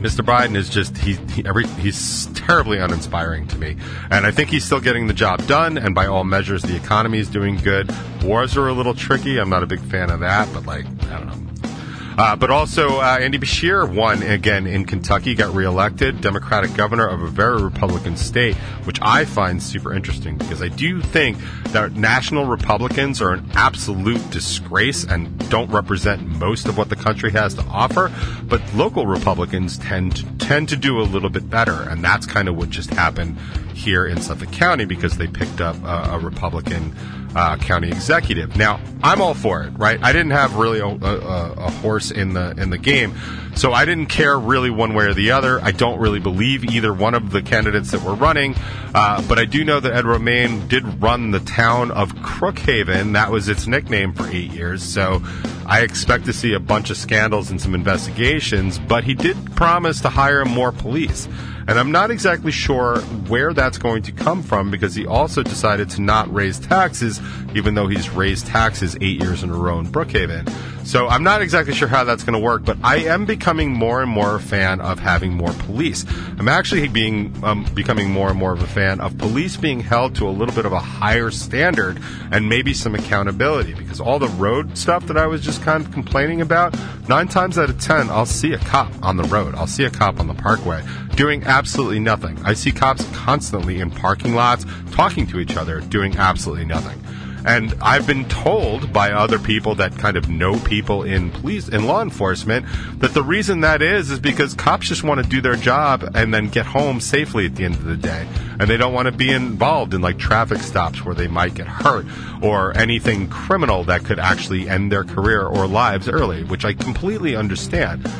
Mr. 0.00 0.24
Biden 0.24 0.56
is 0.56 0.68
just 0.68 0.96
he, 0.98 1.14
he 1.32 1.46
every 1.46 1.66
he's 1.66 2.26
terribly 2.34 2.78
uninspiring 2.78 3.48
to 3.48 3.58
me, 3.58 3.76
and 4.10 4.26
I 4.26 4.30
think 4.30 4.50
he's 4.50 4.64
still 4.64 4.80
getting 4.80 5.06
the 5.06 5.14
job 5.14 5.46
done. 5.46 5.78
And 5.78 5.94
by 5.94 6.06
all 6.06 6.24
measures, 6.24 6.62
the 6.62 6.76
economy 6.76 7.18
is 7.18 7.28
doing 7.28 7.56
good. 7.56 7.90
Wars 8.22 8.56
are 8.56 8.68
a 8.68 8.72
little 8.72 8.94
tricky. 8.94 9.38
I'm 9.38 9.50
not 9.50 9.62
a 9.62 9.66
big 9.66 9.80
fan 9.80 10.10
of 10.10 10.20
that, 10.20 10.48
but 10.52 10.66
like 10.66 10.86
I 11.10 11.18
don't 11.18 11.26
know. 11.26 11.70
Uh, 12.16 12.34
but 12.34 12.50
also, 12.50 13.00
uh, 13.00 13.18
Andy 13.20 13.38
Beshear 13.38 13.86
won 13.92 14.22
again 14.22 14.66
in 14.66 14.84
Kentucky, 14.84 15.34
got 15.34 15.54
reelected, 15.54 16.20
Democratic 16.20 16.74
governor 16.74 17.06
of 17.06 17.22
a 17.22 17.28
very 17.28 17.62
Republican 17.62 18.16
state, 18.16 18.54
which 18.84 18.98
I 19.02 19.24
find 19.24 19.62
super 19.62 19.92
interesting 19.92 20.38
because 20.38 20.62
I 20.62 20.68
do 20.68 21.02
think 21.02 21.38
that 21.72 21.92
national 21.92 22.46
Republicans 22.46 23.20
are 23.20 23.32
an 23.32 23.50
absolute 23.54 24.30
disgrace 24.30 25.04
and 25.04 25.50
don't 25.50 25.70
represent 25.70 26.26
most 26.26 26.66
of 26.66 26.78
what 26.78 26.88
the 26.88 26.96
country 26.96 27.30
has 27.32 27.54
to 27.54 27.62
offer. 27.64 28.10
But 28.44 28.62
local 28.74 29.06
Republicans 29.06 29.76
tend 29.76 30.16
to, 30.16 30.24
tend 30.38 30.70
to 30.70 30.76
do 30.76 31.00
a 31.00 31.04
little 31.04 31.30
bit 31.30 31.50
better, 31.50 31.82
and 31.88 32.02
that's 32.02 32.24
kind 32.24 32.48
of 32.48 32.56
what 32.56 32.70
just 32.70 32.90
happened 32.90 33.38
here 33.74 34.06
in 34.06 34.20
Suffolk 34.22 34.50
County 34.52 34.86
because 34.86 35.18
they 35.18 35.26
picked 35.26 35.60
up 35.60 35.76
a, 35.84 36.14
a 36.14 36.18
Republican 36.18 36.94
uh, 37.36 37.56
county 37.58 37.88
executive. 37.88 38.56
Now, 38.56 38.80
I'm 39.02 39.20
all 39.20 39.34
for 39.34 39.62
it, 39.62 39.70
right? 39.76 40.02
I 40.02 40.12
didn't 40.12 40.30
have 40.30 40.56
really 40.56 40.80
a, 40.80 40.86
a, 40.86 41.52
a, 41.52 41.70
horse 41.70 42.05
in 42.10 42.34
the 42.34 42.54
in 42.58 42.70
the 42.70 42.78
game, 42.78 43.14
so 43.54 43.72
I 43.72 43.84
didn't 43.84 44.06
care 44.06 44.38
really 44.38 44.70
one 44.70 44.94
way 44.94 45.06
or 45.06 45.14
the 45.14 45.30
other. 45.30 45.60
I 45.60 45.72
don't 45.72 45.98
really 45.98 46.20
believe 46.20 46.64
either 46.64 46.92
one 46.92 47.14
of 47.14 47.30
the 47.30 47.42
candidates 47.42 47.90
that 47.92 48.02
were 48.02 48.14
running, 48.14 48.54
uh, 48.94 49.22
but 49.28 49.38
I 49.38 49.44
do 49.44 49.64
know 49.64 49.80
that 49.80 49.92
Ed 49.92 50.04
Romaine 50.04 50.66
did 50.68 51.02
run 51.02 51.30
the 51.30 51.40
town 51.40 51.90
of 51.90 52.14
Crookhaven. 52.16 53.12
That 53.12 53.30
was 53.30 53.48
its 53.48 53.66
nickname 53.66 54.12
for 54.12 54.26
eight 54.28 54.52
years. 54.52 54.82
So 54.82 55.22
I 55.66 55.80
expect 55.82 56.26
to 56.26 56.32
see 56.32 56.54
a 56.54 56.60
bunch 56.60 56.90
of 56.90 56.96
scandals 56.96 57.50
and 57.50 57.60
some 57.60 57.74
investigations. 57.74 58.78
But 58.78 59.04
he 59.04 59.14
did 59.14 59.54
promise 59.56 60.00
to 60.02 60.08
hire 60.08 60.44
more 60.44 60.72
police. 60.72 61.28
And 61.68 61.80
I'm 61.80 61.90
not 61.90 62.12
exactly 62.12 62.52
sure 62.52 63.00
where 63.28 63.52
that's 63.52 63.76
going 63.76 64.02
to 64.04 64.12
come 64.12 64.42
from 64.42 64.70
because 64.70 64.94
he 64.94 65.04
also 65.04 65.42
decided 65.42 65.90
to 65.90 66.02
not 66.02 66.32
raise 66.32 66.60
taxes, 66.60 67.20
even 67.54 67.74
though 67.74 67.88
he's 67.88 68.08
raised 68.08 68.46
taxes 68.46 68.96
eight 69.00 69.20
years 69.20 69.42
in 69.42 69.50
a 69.50 69.56
row 69.56 69.80
in 69.80 69.86
Brookhaven. 69.86 70.48
So 70.86 71.08
I'm 71.08 71.24
not 71.24 71.42
exactly 71.42 71.74
sure 71.74 71.88
how 71.88 72.04
that's 72.04 72.22
going 72.22 72.34
to 72.34 72.44
work, 72.44 72.64
but 72.64 72.78
I 72.84 72.98
am 72.98 73.26
becoming 73.26 73.72
more 73.72 74.02
and 74.02 74.10
more 74.10 74.36
a 74.36 74.40
fan 74.40 74.80
of 74.80 75.00
having 75.00 75.34
more 75.34 75.52
police. 75.52 76.04
I'm 76.38 76.48
actually 76.48 76.86
being 76.86 77.34
um, 77.42 77.64
becoming 77.74 78.08
more 78.08 78.28
and 78.28 78.38
more 78.38 78.52
of 78.52 78.62
a 78.62 78.68
fan 78.68 79.00
of 79.00 79.18
police 79.18 79.56
being 79.56 79.80
held 79.80 80.14
to 80.16 80.28
a 80.28 80.30
little 80.30 80.54
bit 80.54 80.64
of 80.64 80.72
a 80.72 80.78
higher 80.78 81.32
standard 81.32 82.00
and 82.30 82.48
maybe 82.48 82.72
some 82.72 82.94
accountability 82.94 83.74
because 83.74 84.00
all 84.00 84.20
the 84.20 84.28
road 84.28 84.78
stuff 84.78 85.08
that 85.08 85.16
I 85.16 85.26
was 85.26 85.42
just 85.42 85.56
just 85.56 85.64
kind 85.64 85.84
of 85.84 85.90
complaining 85.92 86.40
about, 86.40 86.76
nine 87.08 87.28
times 87.28 87.56
out 87.58 87.70
of 87.70 87.80
ten, 87.80 88.10
I'll 88.10 88.26
see 88.26 88.52
a 88.52 88.58
cop 88.58 88.92
on 89.02 89.16
the 89.16 89.24
road. 89.24 89.54
I'll 89.54 89.66
see 89.66 89.84
a 89.84 89.90
cop 89.90 90.20
on 90.20 90.26
the 90.26 90.34
parkway 90.34 90.84
doing 91.14 91.44
absolutely 91.44 91.98
nothing. 91.98 92.38
I 92.44 92.52
see 92.52 92.72
cops 92.72 93.04
constantly 93.12 93.80
in 93.80 93.90
parking 93.90 94.34
lots 94.34 94.66
talking 94.90 95.26
to 95.28 95.40
each 95.40 95.56
other, 95.56 95.80
doing 95.80 96.16
absolutely 96.18 96.66
nothing. 96.66 97.02
And 97.46 97.74
I've 97.80 98.08
been 98.08 98.28
told 98.28 98.92
by 98.92 99.12
other 99.12 99.38
people 99.38 99.76
that 99.76 99.96
kind 99.96 100.16
of 100.16 100.28
know 100.28 100.58
people 100.58 101.04
in 101.04 101.30
police 101.30 101.68
in 101.68 101.86
law 101.86 102.02
enforcement 102.02 102.66
that 102.98 103.14
the 103.14 103.22
reason 103.22 103.60
that 103.60 103.82
is 103.82 104.10
is 104.10 104.18
because 104.18 104.52
cops 104.54 104.88
just 104.88 105.04
want 105.04 105.22
to 105.22 105.28
do 105.28 105.40
their 105.40 105.54
job 105.54 106.10
and 106.14 106.34
then 106.34 106.48
get 106.48 106.66
home 106.66 107.00
safely 107.00 107.46
at 107.46 107.54
the 107.54 107.64
end 107.64 107.76
of 107.76 107.84
the 107.84 107.96
day. 107.96 108.26
And 108.58 108.68
they 108.68 108.76
don't 108.76 108.92
want 108.92 109.06
to 109.06 109.12
be 109.12 109.30
involved 109.30 109.94
in 109.94 110.00
like 110.00 110.18
traffic 110.18 110.58
stops 110.58 111.04
where 111.04 111.14
they 111.14 111.28
might 111.28 111.54
get 111.54 111.68
hurt 111.68 112.06
or 112.42 112.76
anything 112.76 113.28
criminal 113.28 113.84
that 113.84 114.04
could 114.04 114.18
actually 114.18 114.68
end 114.68 114.90
their 114.90 115.04
career 115.04 115.46
or 115.46 115.68
lives 115.68 116.08
early, 116.08 116.42
which 116.42 116.64
I 116.64 116.72
completely 116.72 117.36
understand. 117.36 118.10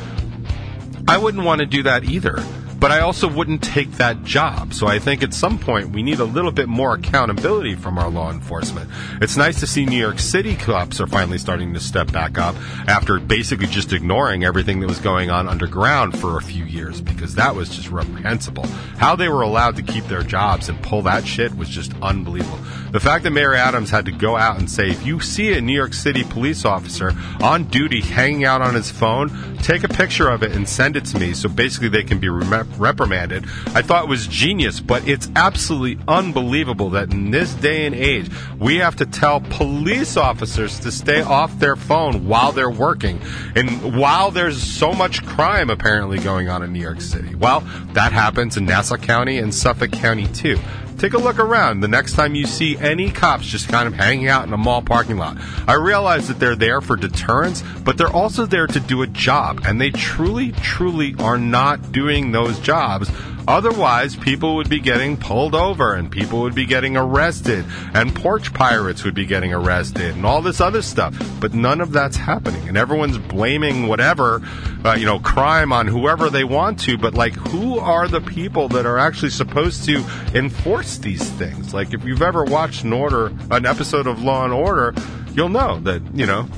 I 1.05 1.17
wouldn't 1.17 1.43
want 1.43 1.59
to 1.59 1.65
do 1.65 1.83
that 1.83 2.05
either 2.05 2.41
but 2.79 2.91
I 2.91 2.99
also 2.99 3.27
wouldn't 3.27 3.63
take 3.63 3.91
that 3.93 4.23
job. 4.23 4.73
So 4.73 4.87
I 4.87 4.99
think 4.99 5.23
at 5.23 5.33
some 5.33 5.57
point 5.57 5.91
we 5.91 6.03
need 6.03 6.19
a 6.19 6.25
little 6.25 6.51
bit 6.51 6.67
more 6.67 6.95
accountability 6.95 7.75
from 7.75 7.97
our 7.97 8.09
law 8.09 8.31
enforcement. 8.31 8.89
It's 9.21 9.37
nice 9.37 9.59
to 9.61 9.67
see 9.67 9.85
New 9.85 9.99
York 9.99 10.19
City 10.19 10.55
cops 10.55 11.01
are 11.01 11.07
finally 11.07 11.37
starting 11.37 11.73
to 11.73 11.79
step 11.79 12.11
back 12.11 12.37
up 12.37 12.55
after 12.87 13.19
basically 13.19 13.67
just 13.67 13.93
ignoring 13.93 14.43
everything 14.43 14.79
that 14.81 14.87
was 14.87 14.99
going 14.99 15.29
on 15.29 15.47
underground 15.47 16.17
for 16.19 16.37
a 16.37 16.41
few 16.41 16.65
years 16.65 17.01
because 17.01 17.35
that 17.35 17.55
was 17.55 17.69
just 17.69 17.89
reprehensible. 17.89 18.65
How 18.97 19.15
they 19.15 19.29
were 19.29 19.41
allowed 19.41 19.75
to 19.77 19.83
keep 19.83 20.05
their 20.05 20.23
jobs 20.23 20.69
and 20.69 20.81
pull 20.81 21.01
that 21.03 21.25
shit 21.25 21.55
was 21.57 21.69
just 21.69 21.93
unbelievable. 22.01 22.59
The 22.91 23.01
fact 23.01 23.25
that 23.25 23.31
Mayor 23.31 23.53
Adams 23.53 23.89
had 23.89 24.05
to 24.05 24.11
go 24.11 24.37
out 24.37 24.59
and 24.59 24.69
say, 24.69 24.89
if 24.89 25.05
you 25.05 25.19
see 25.19 25.53
a 25.53 25.61
New 25.61 25.73
York 25.73 25.93
City 25.93 26.23
police 26.23 26.63
officer 26.63 27.13
on 27.41 27.65
duty 27.65 27.99
hanging 27.99 28.45
out 28.45 28.61
on 28.61 28.75
his 28.75 28.89
phone, 28.89 29.57
take 29.57 29.83
a 29.83 29.89
picture 29.89 30.29
of 30.29 30.41
it 30.41 30.53
and 30.53 30.67
send 30.67 30.95
it 30.95 31.03
to 31.05 31.19
me 31.19 31.33
so 31.33 31.49
basically 31.49 31.89
they 31.89 32.03
can 32.03 32.19
be 32.19 32.29
reprimanded. 32.29 33.45
I 33.67 33.81
thought 33.81 34.07
was 34.07 34.25
genius, 34.27 34.79
but 34.79 35.05
it's 35.07 35.29
absolutely 35.35 36.01
unbelievable 36.07 36.91
that 36.91 37.11
in 37.11 37.31
this 37.31 37.53
day 37.55 37.85
and 37.85 37.93
age, 37.93 38.29
we 38.57 38.77
have 38.77 38.95
to 38.97 39.05
tell 39.05 39.41
police 39.41 40.15
officers 40.15 40.79
to 40.79 40.91
stay 40.91 41.21
off 41.21 41.59
their 41.59 41.75
phone 41.75 42.25
while 42.25 42.53
they're 42.53 42.69
working. 42.69 43.21
And 43.55 43.97
while 43.97 44.31
there's 44.31 44.61
so 44.61 44.93
much 44.93 45.25
crime 45.25 45.69
apparently 45.69 46.19
going 46.19 46.47
on 46.47 46.63
in 46.63 46.71
New 46.71 46.81
York 46.81 47.01
City. 47.01 47.35
Well, 47.35 47.61
that 47.93 48.13
happens 48.13 48.55
in 48.55 48.65
Nassau 48.65 48.95
County 48.95 49.39
and 49.39 49.53
Suffolk 49.53 49.91
County 49.91 50.27
too 50.27 50.57
take 50.97 51.13
a 51.13 51.17
look 51.17 51.39
around 51.39 51.81
the 51.81 51.87
next 51.87 52.13
time 52.13 52.35
you 52.35 52.45
see 52.45 52.77
any 52.77 53.09
cops 53.11 53.45
just 53.45 53.69
kind 53.69 53.87
of 53.87 53.93
hanging 53.93 54.27
out 54.27 54.47
in 54.47 54.53
a 54.53 54.57
mall 54.57 54.81
parking 54.81 55.17
lot. 55.17 55.37
I 55.67 55.73
realize 55.75 56.27
that 56.27 56.39
they're 56.39 56.55
there 56.55 56.81
for 56.81 56.95
deterrence, 56.95 57.63
but 57.83 57.97
they're 57.97 58.07
also 58.11 58.45
there 58.45 58.67
to 58.67 58.79
do 58.79 59.01
a 59.01 59.07
job, 59.07 59.61
and 59.65 59.79
they 59.79 59.91
truly, 59.91 60.51
truly 60.53 61.15
are 61.19 61.37
not 61.37 61.91
doing 61.91 62.31
those 62.31 62.59
jobs 62.59 63.09
Otherwise, 63.47 64.17
people 64.17 64.57
would 64.57 64.69
be 64.69 64.79
getting 64.79 65.15
pulled 65.15 65.55
over 65.55 65.95
and 65.95 66.11
people 66.11 66.41
would 66.41 66.53
be 66.53 66.65
getting 66.65 66.97
arrested 66.97 67.63
and 67.93 68.13
porch 68.13 68.53
pirates 68.53 69.05
would 69.05 69.15
be 69.15 69.25
getting 69.25 69.53
arrested 69.53 70.15
and 70.15 70.25
all 70.25 70.41
this 70.41 70.59
other 70.59 70.81
stuff. 70.81 71.15
But 71.39 71.53
none 71.53 71.79
of 71.79 71.93
that's 71.93 72.17
happening. 72.17 72.67
And 72.67 72.77
everyone's 72.77 73.17
blaming 73.17 73.87
whatever, 73.87 74.41
uh, 74.83 74.95
you 74.99 75.05
know, 75.05 75.19
crime 75.19 75.71
on 75.71 75.87
whoever 75.87 76.29
they 76.29 76.43
want 76.43 76.79
to. 76.81 76.97
But 76.97 77.13
like, 77.13 77.35
who 77.35 77.79
are 77.79 78.09
the 78.09 78.19
people 78.19 78.67
that 78.69 78.85
are 78.85 78.97
actually 78.97 79.31
supposed 79.31 79.85
to 79.85 80.03
enforce 80.33 80.97
these 80.97 81.27
things? 81.31 81.73
Like, 81.73 81.93
if 81.93 82.03
you've 82.03 82.21
ever 82.21 82.43
watched 82.43 82.83
an 82.83 82.91
order, 82.91 83.27
an 83.49 83.65
episode 83.65 84.07
of 84.07 84.21
Law 84.21 84.43
and 84.43 84.53
Order, 84.53 84.93
you'll 85.31 85.49
know 85.49 85.79
that, 85.81 86.01
you 86.13 86.25
know, 86.25 86.49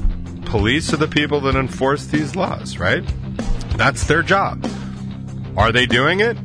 police 0.45 0.91
are 0.91 0.97
the 0.97 1.08
people 1.08 1.39
that 1.41 1.56
enforce 1.56 2.08
these 2.08 2.36
laws, 2.36 2.80
right? 2.80 3.04
That's 3.78 4.06
their 4.06 4.23
job. 4.23 4.67
Are 5.56 5.71
they 5.71 5.86
doing 5.86 6.21
it? 6.21 6.38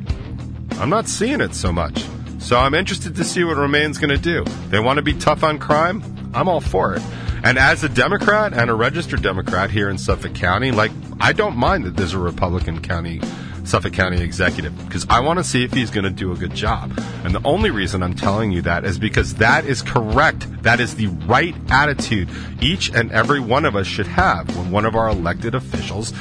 I'm 0.77 0.89
not 0.89 1.07
seeing 1.07 1.39
it 1.39 1.55
so 1.55 1.71
much. 1.71 2.05
So 2.39 2.57
I'm 2.57 2.73
interested 2.73 3.15
to 3.15 3.23
see 3.23 3.43
what 3.43 3.57
Romaine's 3.57 3.97
going 3.97 4.09
to 4.09 4.21
do. 4.21 4.43
They 4.69 4.79
want 4.79 4.97
to 4.97 5.01
be 5.01 5.13
tough 5.13 5.43
on 5.43 5.57
crime? 5.57 6.03
I'm 6.33 6.49
all 6.49 6.59
for 6.59 6.95
it. 6.95 7.01
And 7.43 7.57
as 7.57 7.83
a 7.83 7.89
Democrat 7.89 8.53
and 8.53 8.69
a 8.69 8.73
registered 8.73 9.21
Democrat 9.21 9.71
here 9.71 9.89
in 9.89 9.97
Suffolk 9.97 10.35
County, 10.35 10.71
like, 10.71 10.91
I 11.19 11.31
don't 11.31 11.55
mind 11.55 11.85
that 11.85 11.95
there's 11.95 12.13
a 12.13 12.19
Republican 12.19 12.81
county, 12.81 13.21
Suffolk 13.63 13.93
County 13.93 14.21
executive, 14.21 14.77
because 14.85 15.07
I 15.09 15.21
want 15.21 15.39
to 15.39 15.43
see 15.43 15.63
if 15.63 15.71
he's 15.71 15.89
going 15.89 16.03
to 16.03 16.09
do 16.09 16.33
a 16.33 16.35
good 16.35 16.53
job. 16.53 16.91
And 17.23 17.33
the 17.33 17.41
only 17.45 17.71
reason 17.71 18.03
I'm 18.03 18.15
telling 18.15 18.51
you 18.51 18.61
that 18.63 18.83
is 18.83 18.99
because 18.99 19.35
that 19.35 19.65
is 19.65 19.81
correct. 19.81 20.45
That 20.63 20.79
is 20.79 20.95
the 20.95 21.07
right 21.07 21.55
attitude 21.69 22.29
each 22.61 22.93
and 22.93 23.11
every 23.11 23.39
one 23.39 23.63
of 23.63 23.75
us 23.75 23.87
should 23.87 24.07
have 24.07 24.55
when 24.57 24.71
one 24.71 24.85
of 24.85 24.95
our 24.95 25.07
elected 25.07 25.55
officials 25.55 26.13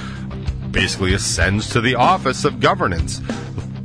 basically 0.71 1.15
ascends 1.15 1.71
to 1.71 1.81
the 1.81 1.95
office 1.95 2.45
of 2.45 2.61
governance 2.61 3.21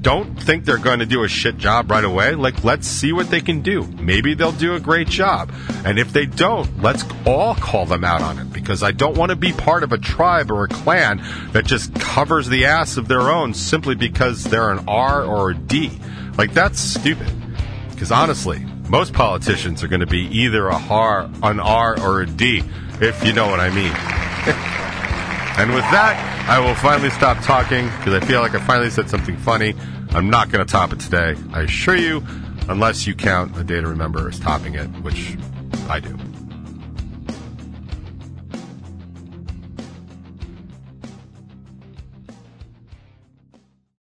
don't 0.02 0.42
think 0.42 0.66
they're 0.66 0.78
going 0.78 1.00
to 1.00 1.06
do 1.06 1.24
a 1.24 1.28
shit 1.28 1.58
job 1.58 1.92
right 1.92 2.04
away. 2.04 2.36
Like, 2.36 2.64
let's 2.64 2.88
see 2.88 3.12
what 3.12 3.30
they 3.30 3.42
can 3.42 3.62
do. 3.62 3.84
Maybe 3.84 4.34
they'll 4.34 4.52
do 4.52 4.76
a 4.76 4.80
great 4.80 5.08
job. 5.08 5.52
And 5.84 6.00
if 6.00 6.14
they 6.14 6.26
don't, 6.26 6.82
let's 6.82 7.04
all 7.26 7.56
call 7.56 7.86
them 7.86 8.04
out 8.04 8.22
on 8.22 8.40
it 8.40 8.54
because 8.54 8.82
I 8.82 8.92
don't 8.92 9.18
want 9.18 9.32
to 9.32 9.36
be 9.36 9.52
part 9.52 9.84
of 9.84 9.92
a 9.92 9.98
tribe 9.98 10.52
or 10.52 10.64
a 10.64 10.68
clan 10.68 11.22
that 11.52 11.66
just 11.66 11.94
covers 11.96 12.48
the 12.48 12.66
ass 12.66 12.98
of 12.98 13.08
their 13.08 13.30
own 13.30 13.54
simply 13.54 13.96
because 13.96 14.44
they're 14.44 14.72
an 14.72 14.86
R 14.88 15.24
or 15.24 15.52
a 15.52 15.56
D. 15.56 15.92
Like, 16.38 16.54
that's 16.54 16.80
stupid. 16.80 17.32
Because 17.92 18.12
honestly, 18.12 18.66
most 18.88 19.14
politicians 19.14 19.84
are 19.84 19.88
going 19.88 20.00
to 20.00 20.08
be 20.08 20.22
either 20.28 20.68
a 20.70 20.78
R, 20.78 21.30
an 21.44 21.60
R 21.60 22.00
or 22.00 22.22
a 22.22 22.26
D, 22.26 22.64
if 23.02 23.24
you 23.26 23.34
know 23.34 23.48
what 23.48 23.60
I 23.60 23.70
mean. 23.70 24.86
and 25.60 25.74
with 25.74 25.84
that, 25.92 26.48
I 26.48 26.60
will 26.60 26.74
finally 26.76 27.10
stop 27.10 27.44
talking 27.44 27.86
because 27.98 28.14
I 28.14 28.26
feel 28.26 28.40
like 28.40 28.56
I 28.56 28.60
finally 28.66 28.90
said 28.90 29.10
something 29.10 29.36
funny. 29.38 29.76
I'm 30.12 30.30
not 30.30 30.50
going 30.50 30.66
to 30.66 30.72
top 30.72 30.94
it 30.94 31.02
today, 31.02 31.36
I 31.52 31.64
assure 31.64 31.98
you, 31.98 32.24
unless 32.70 33.06
you 33.06 33.14
count 33.14 33.58
a 33.58 33.64
day 33.66 33.82
to 33.82 33.88
remember 33.88 34.30
as 34.30 34.40
topping 34.40 34.76
it, 34.76 34.88
which 35.02 35.38
I 35.90 36.00
do. 36.00 36.18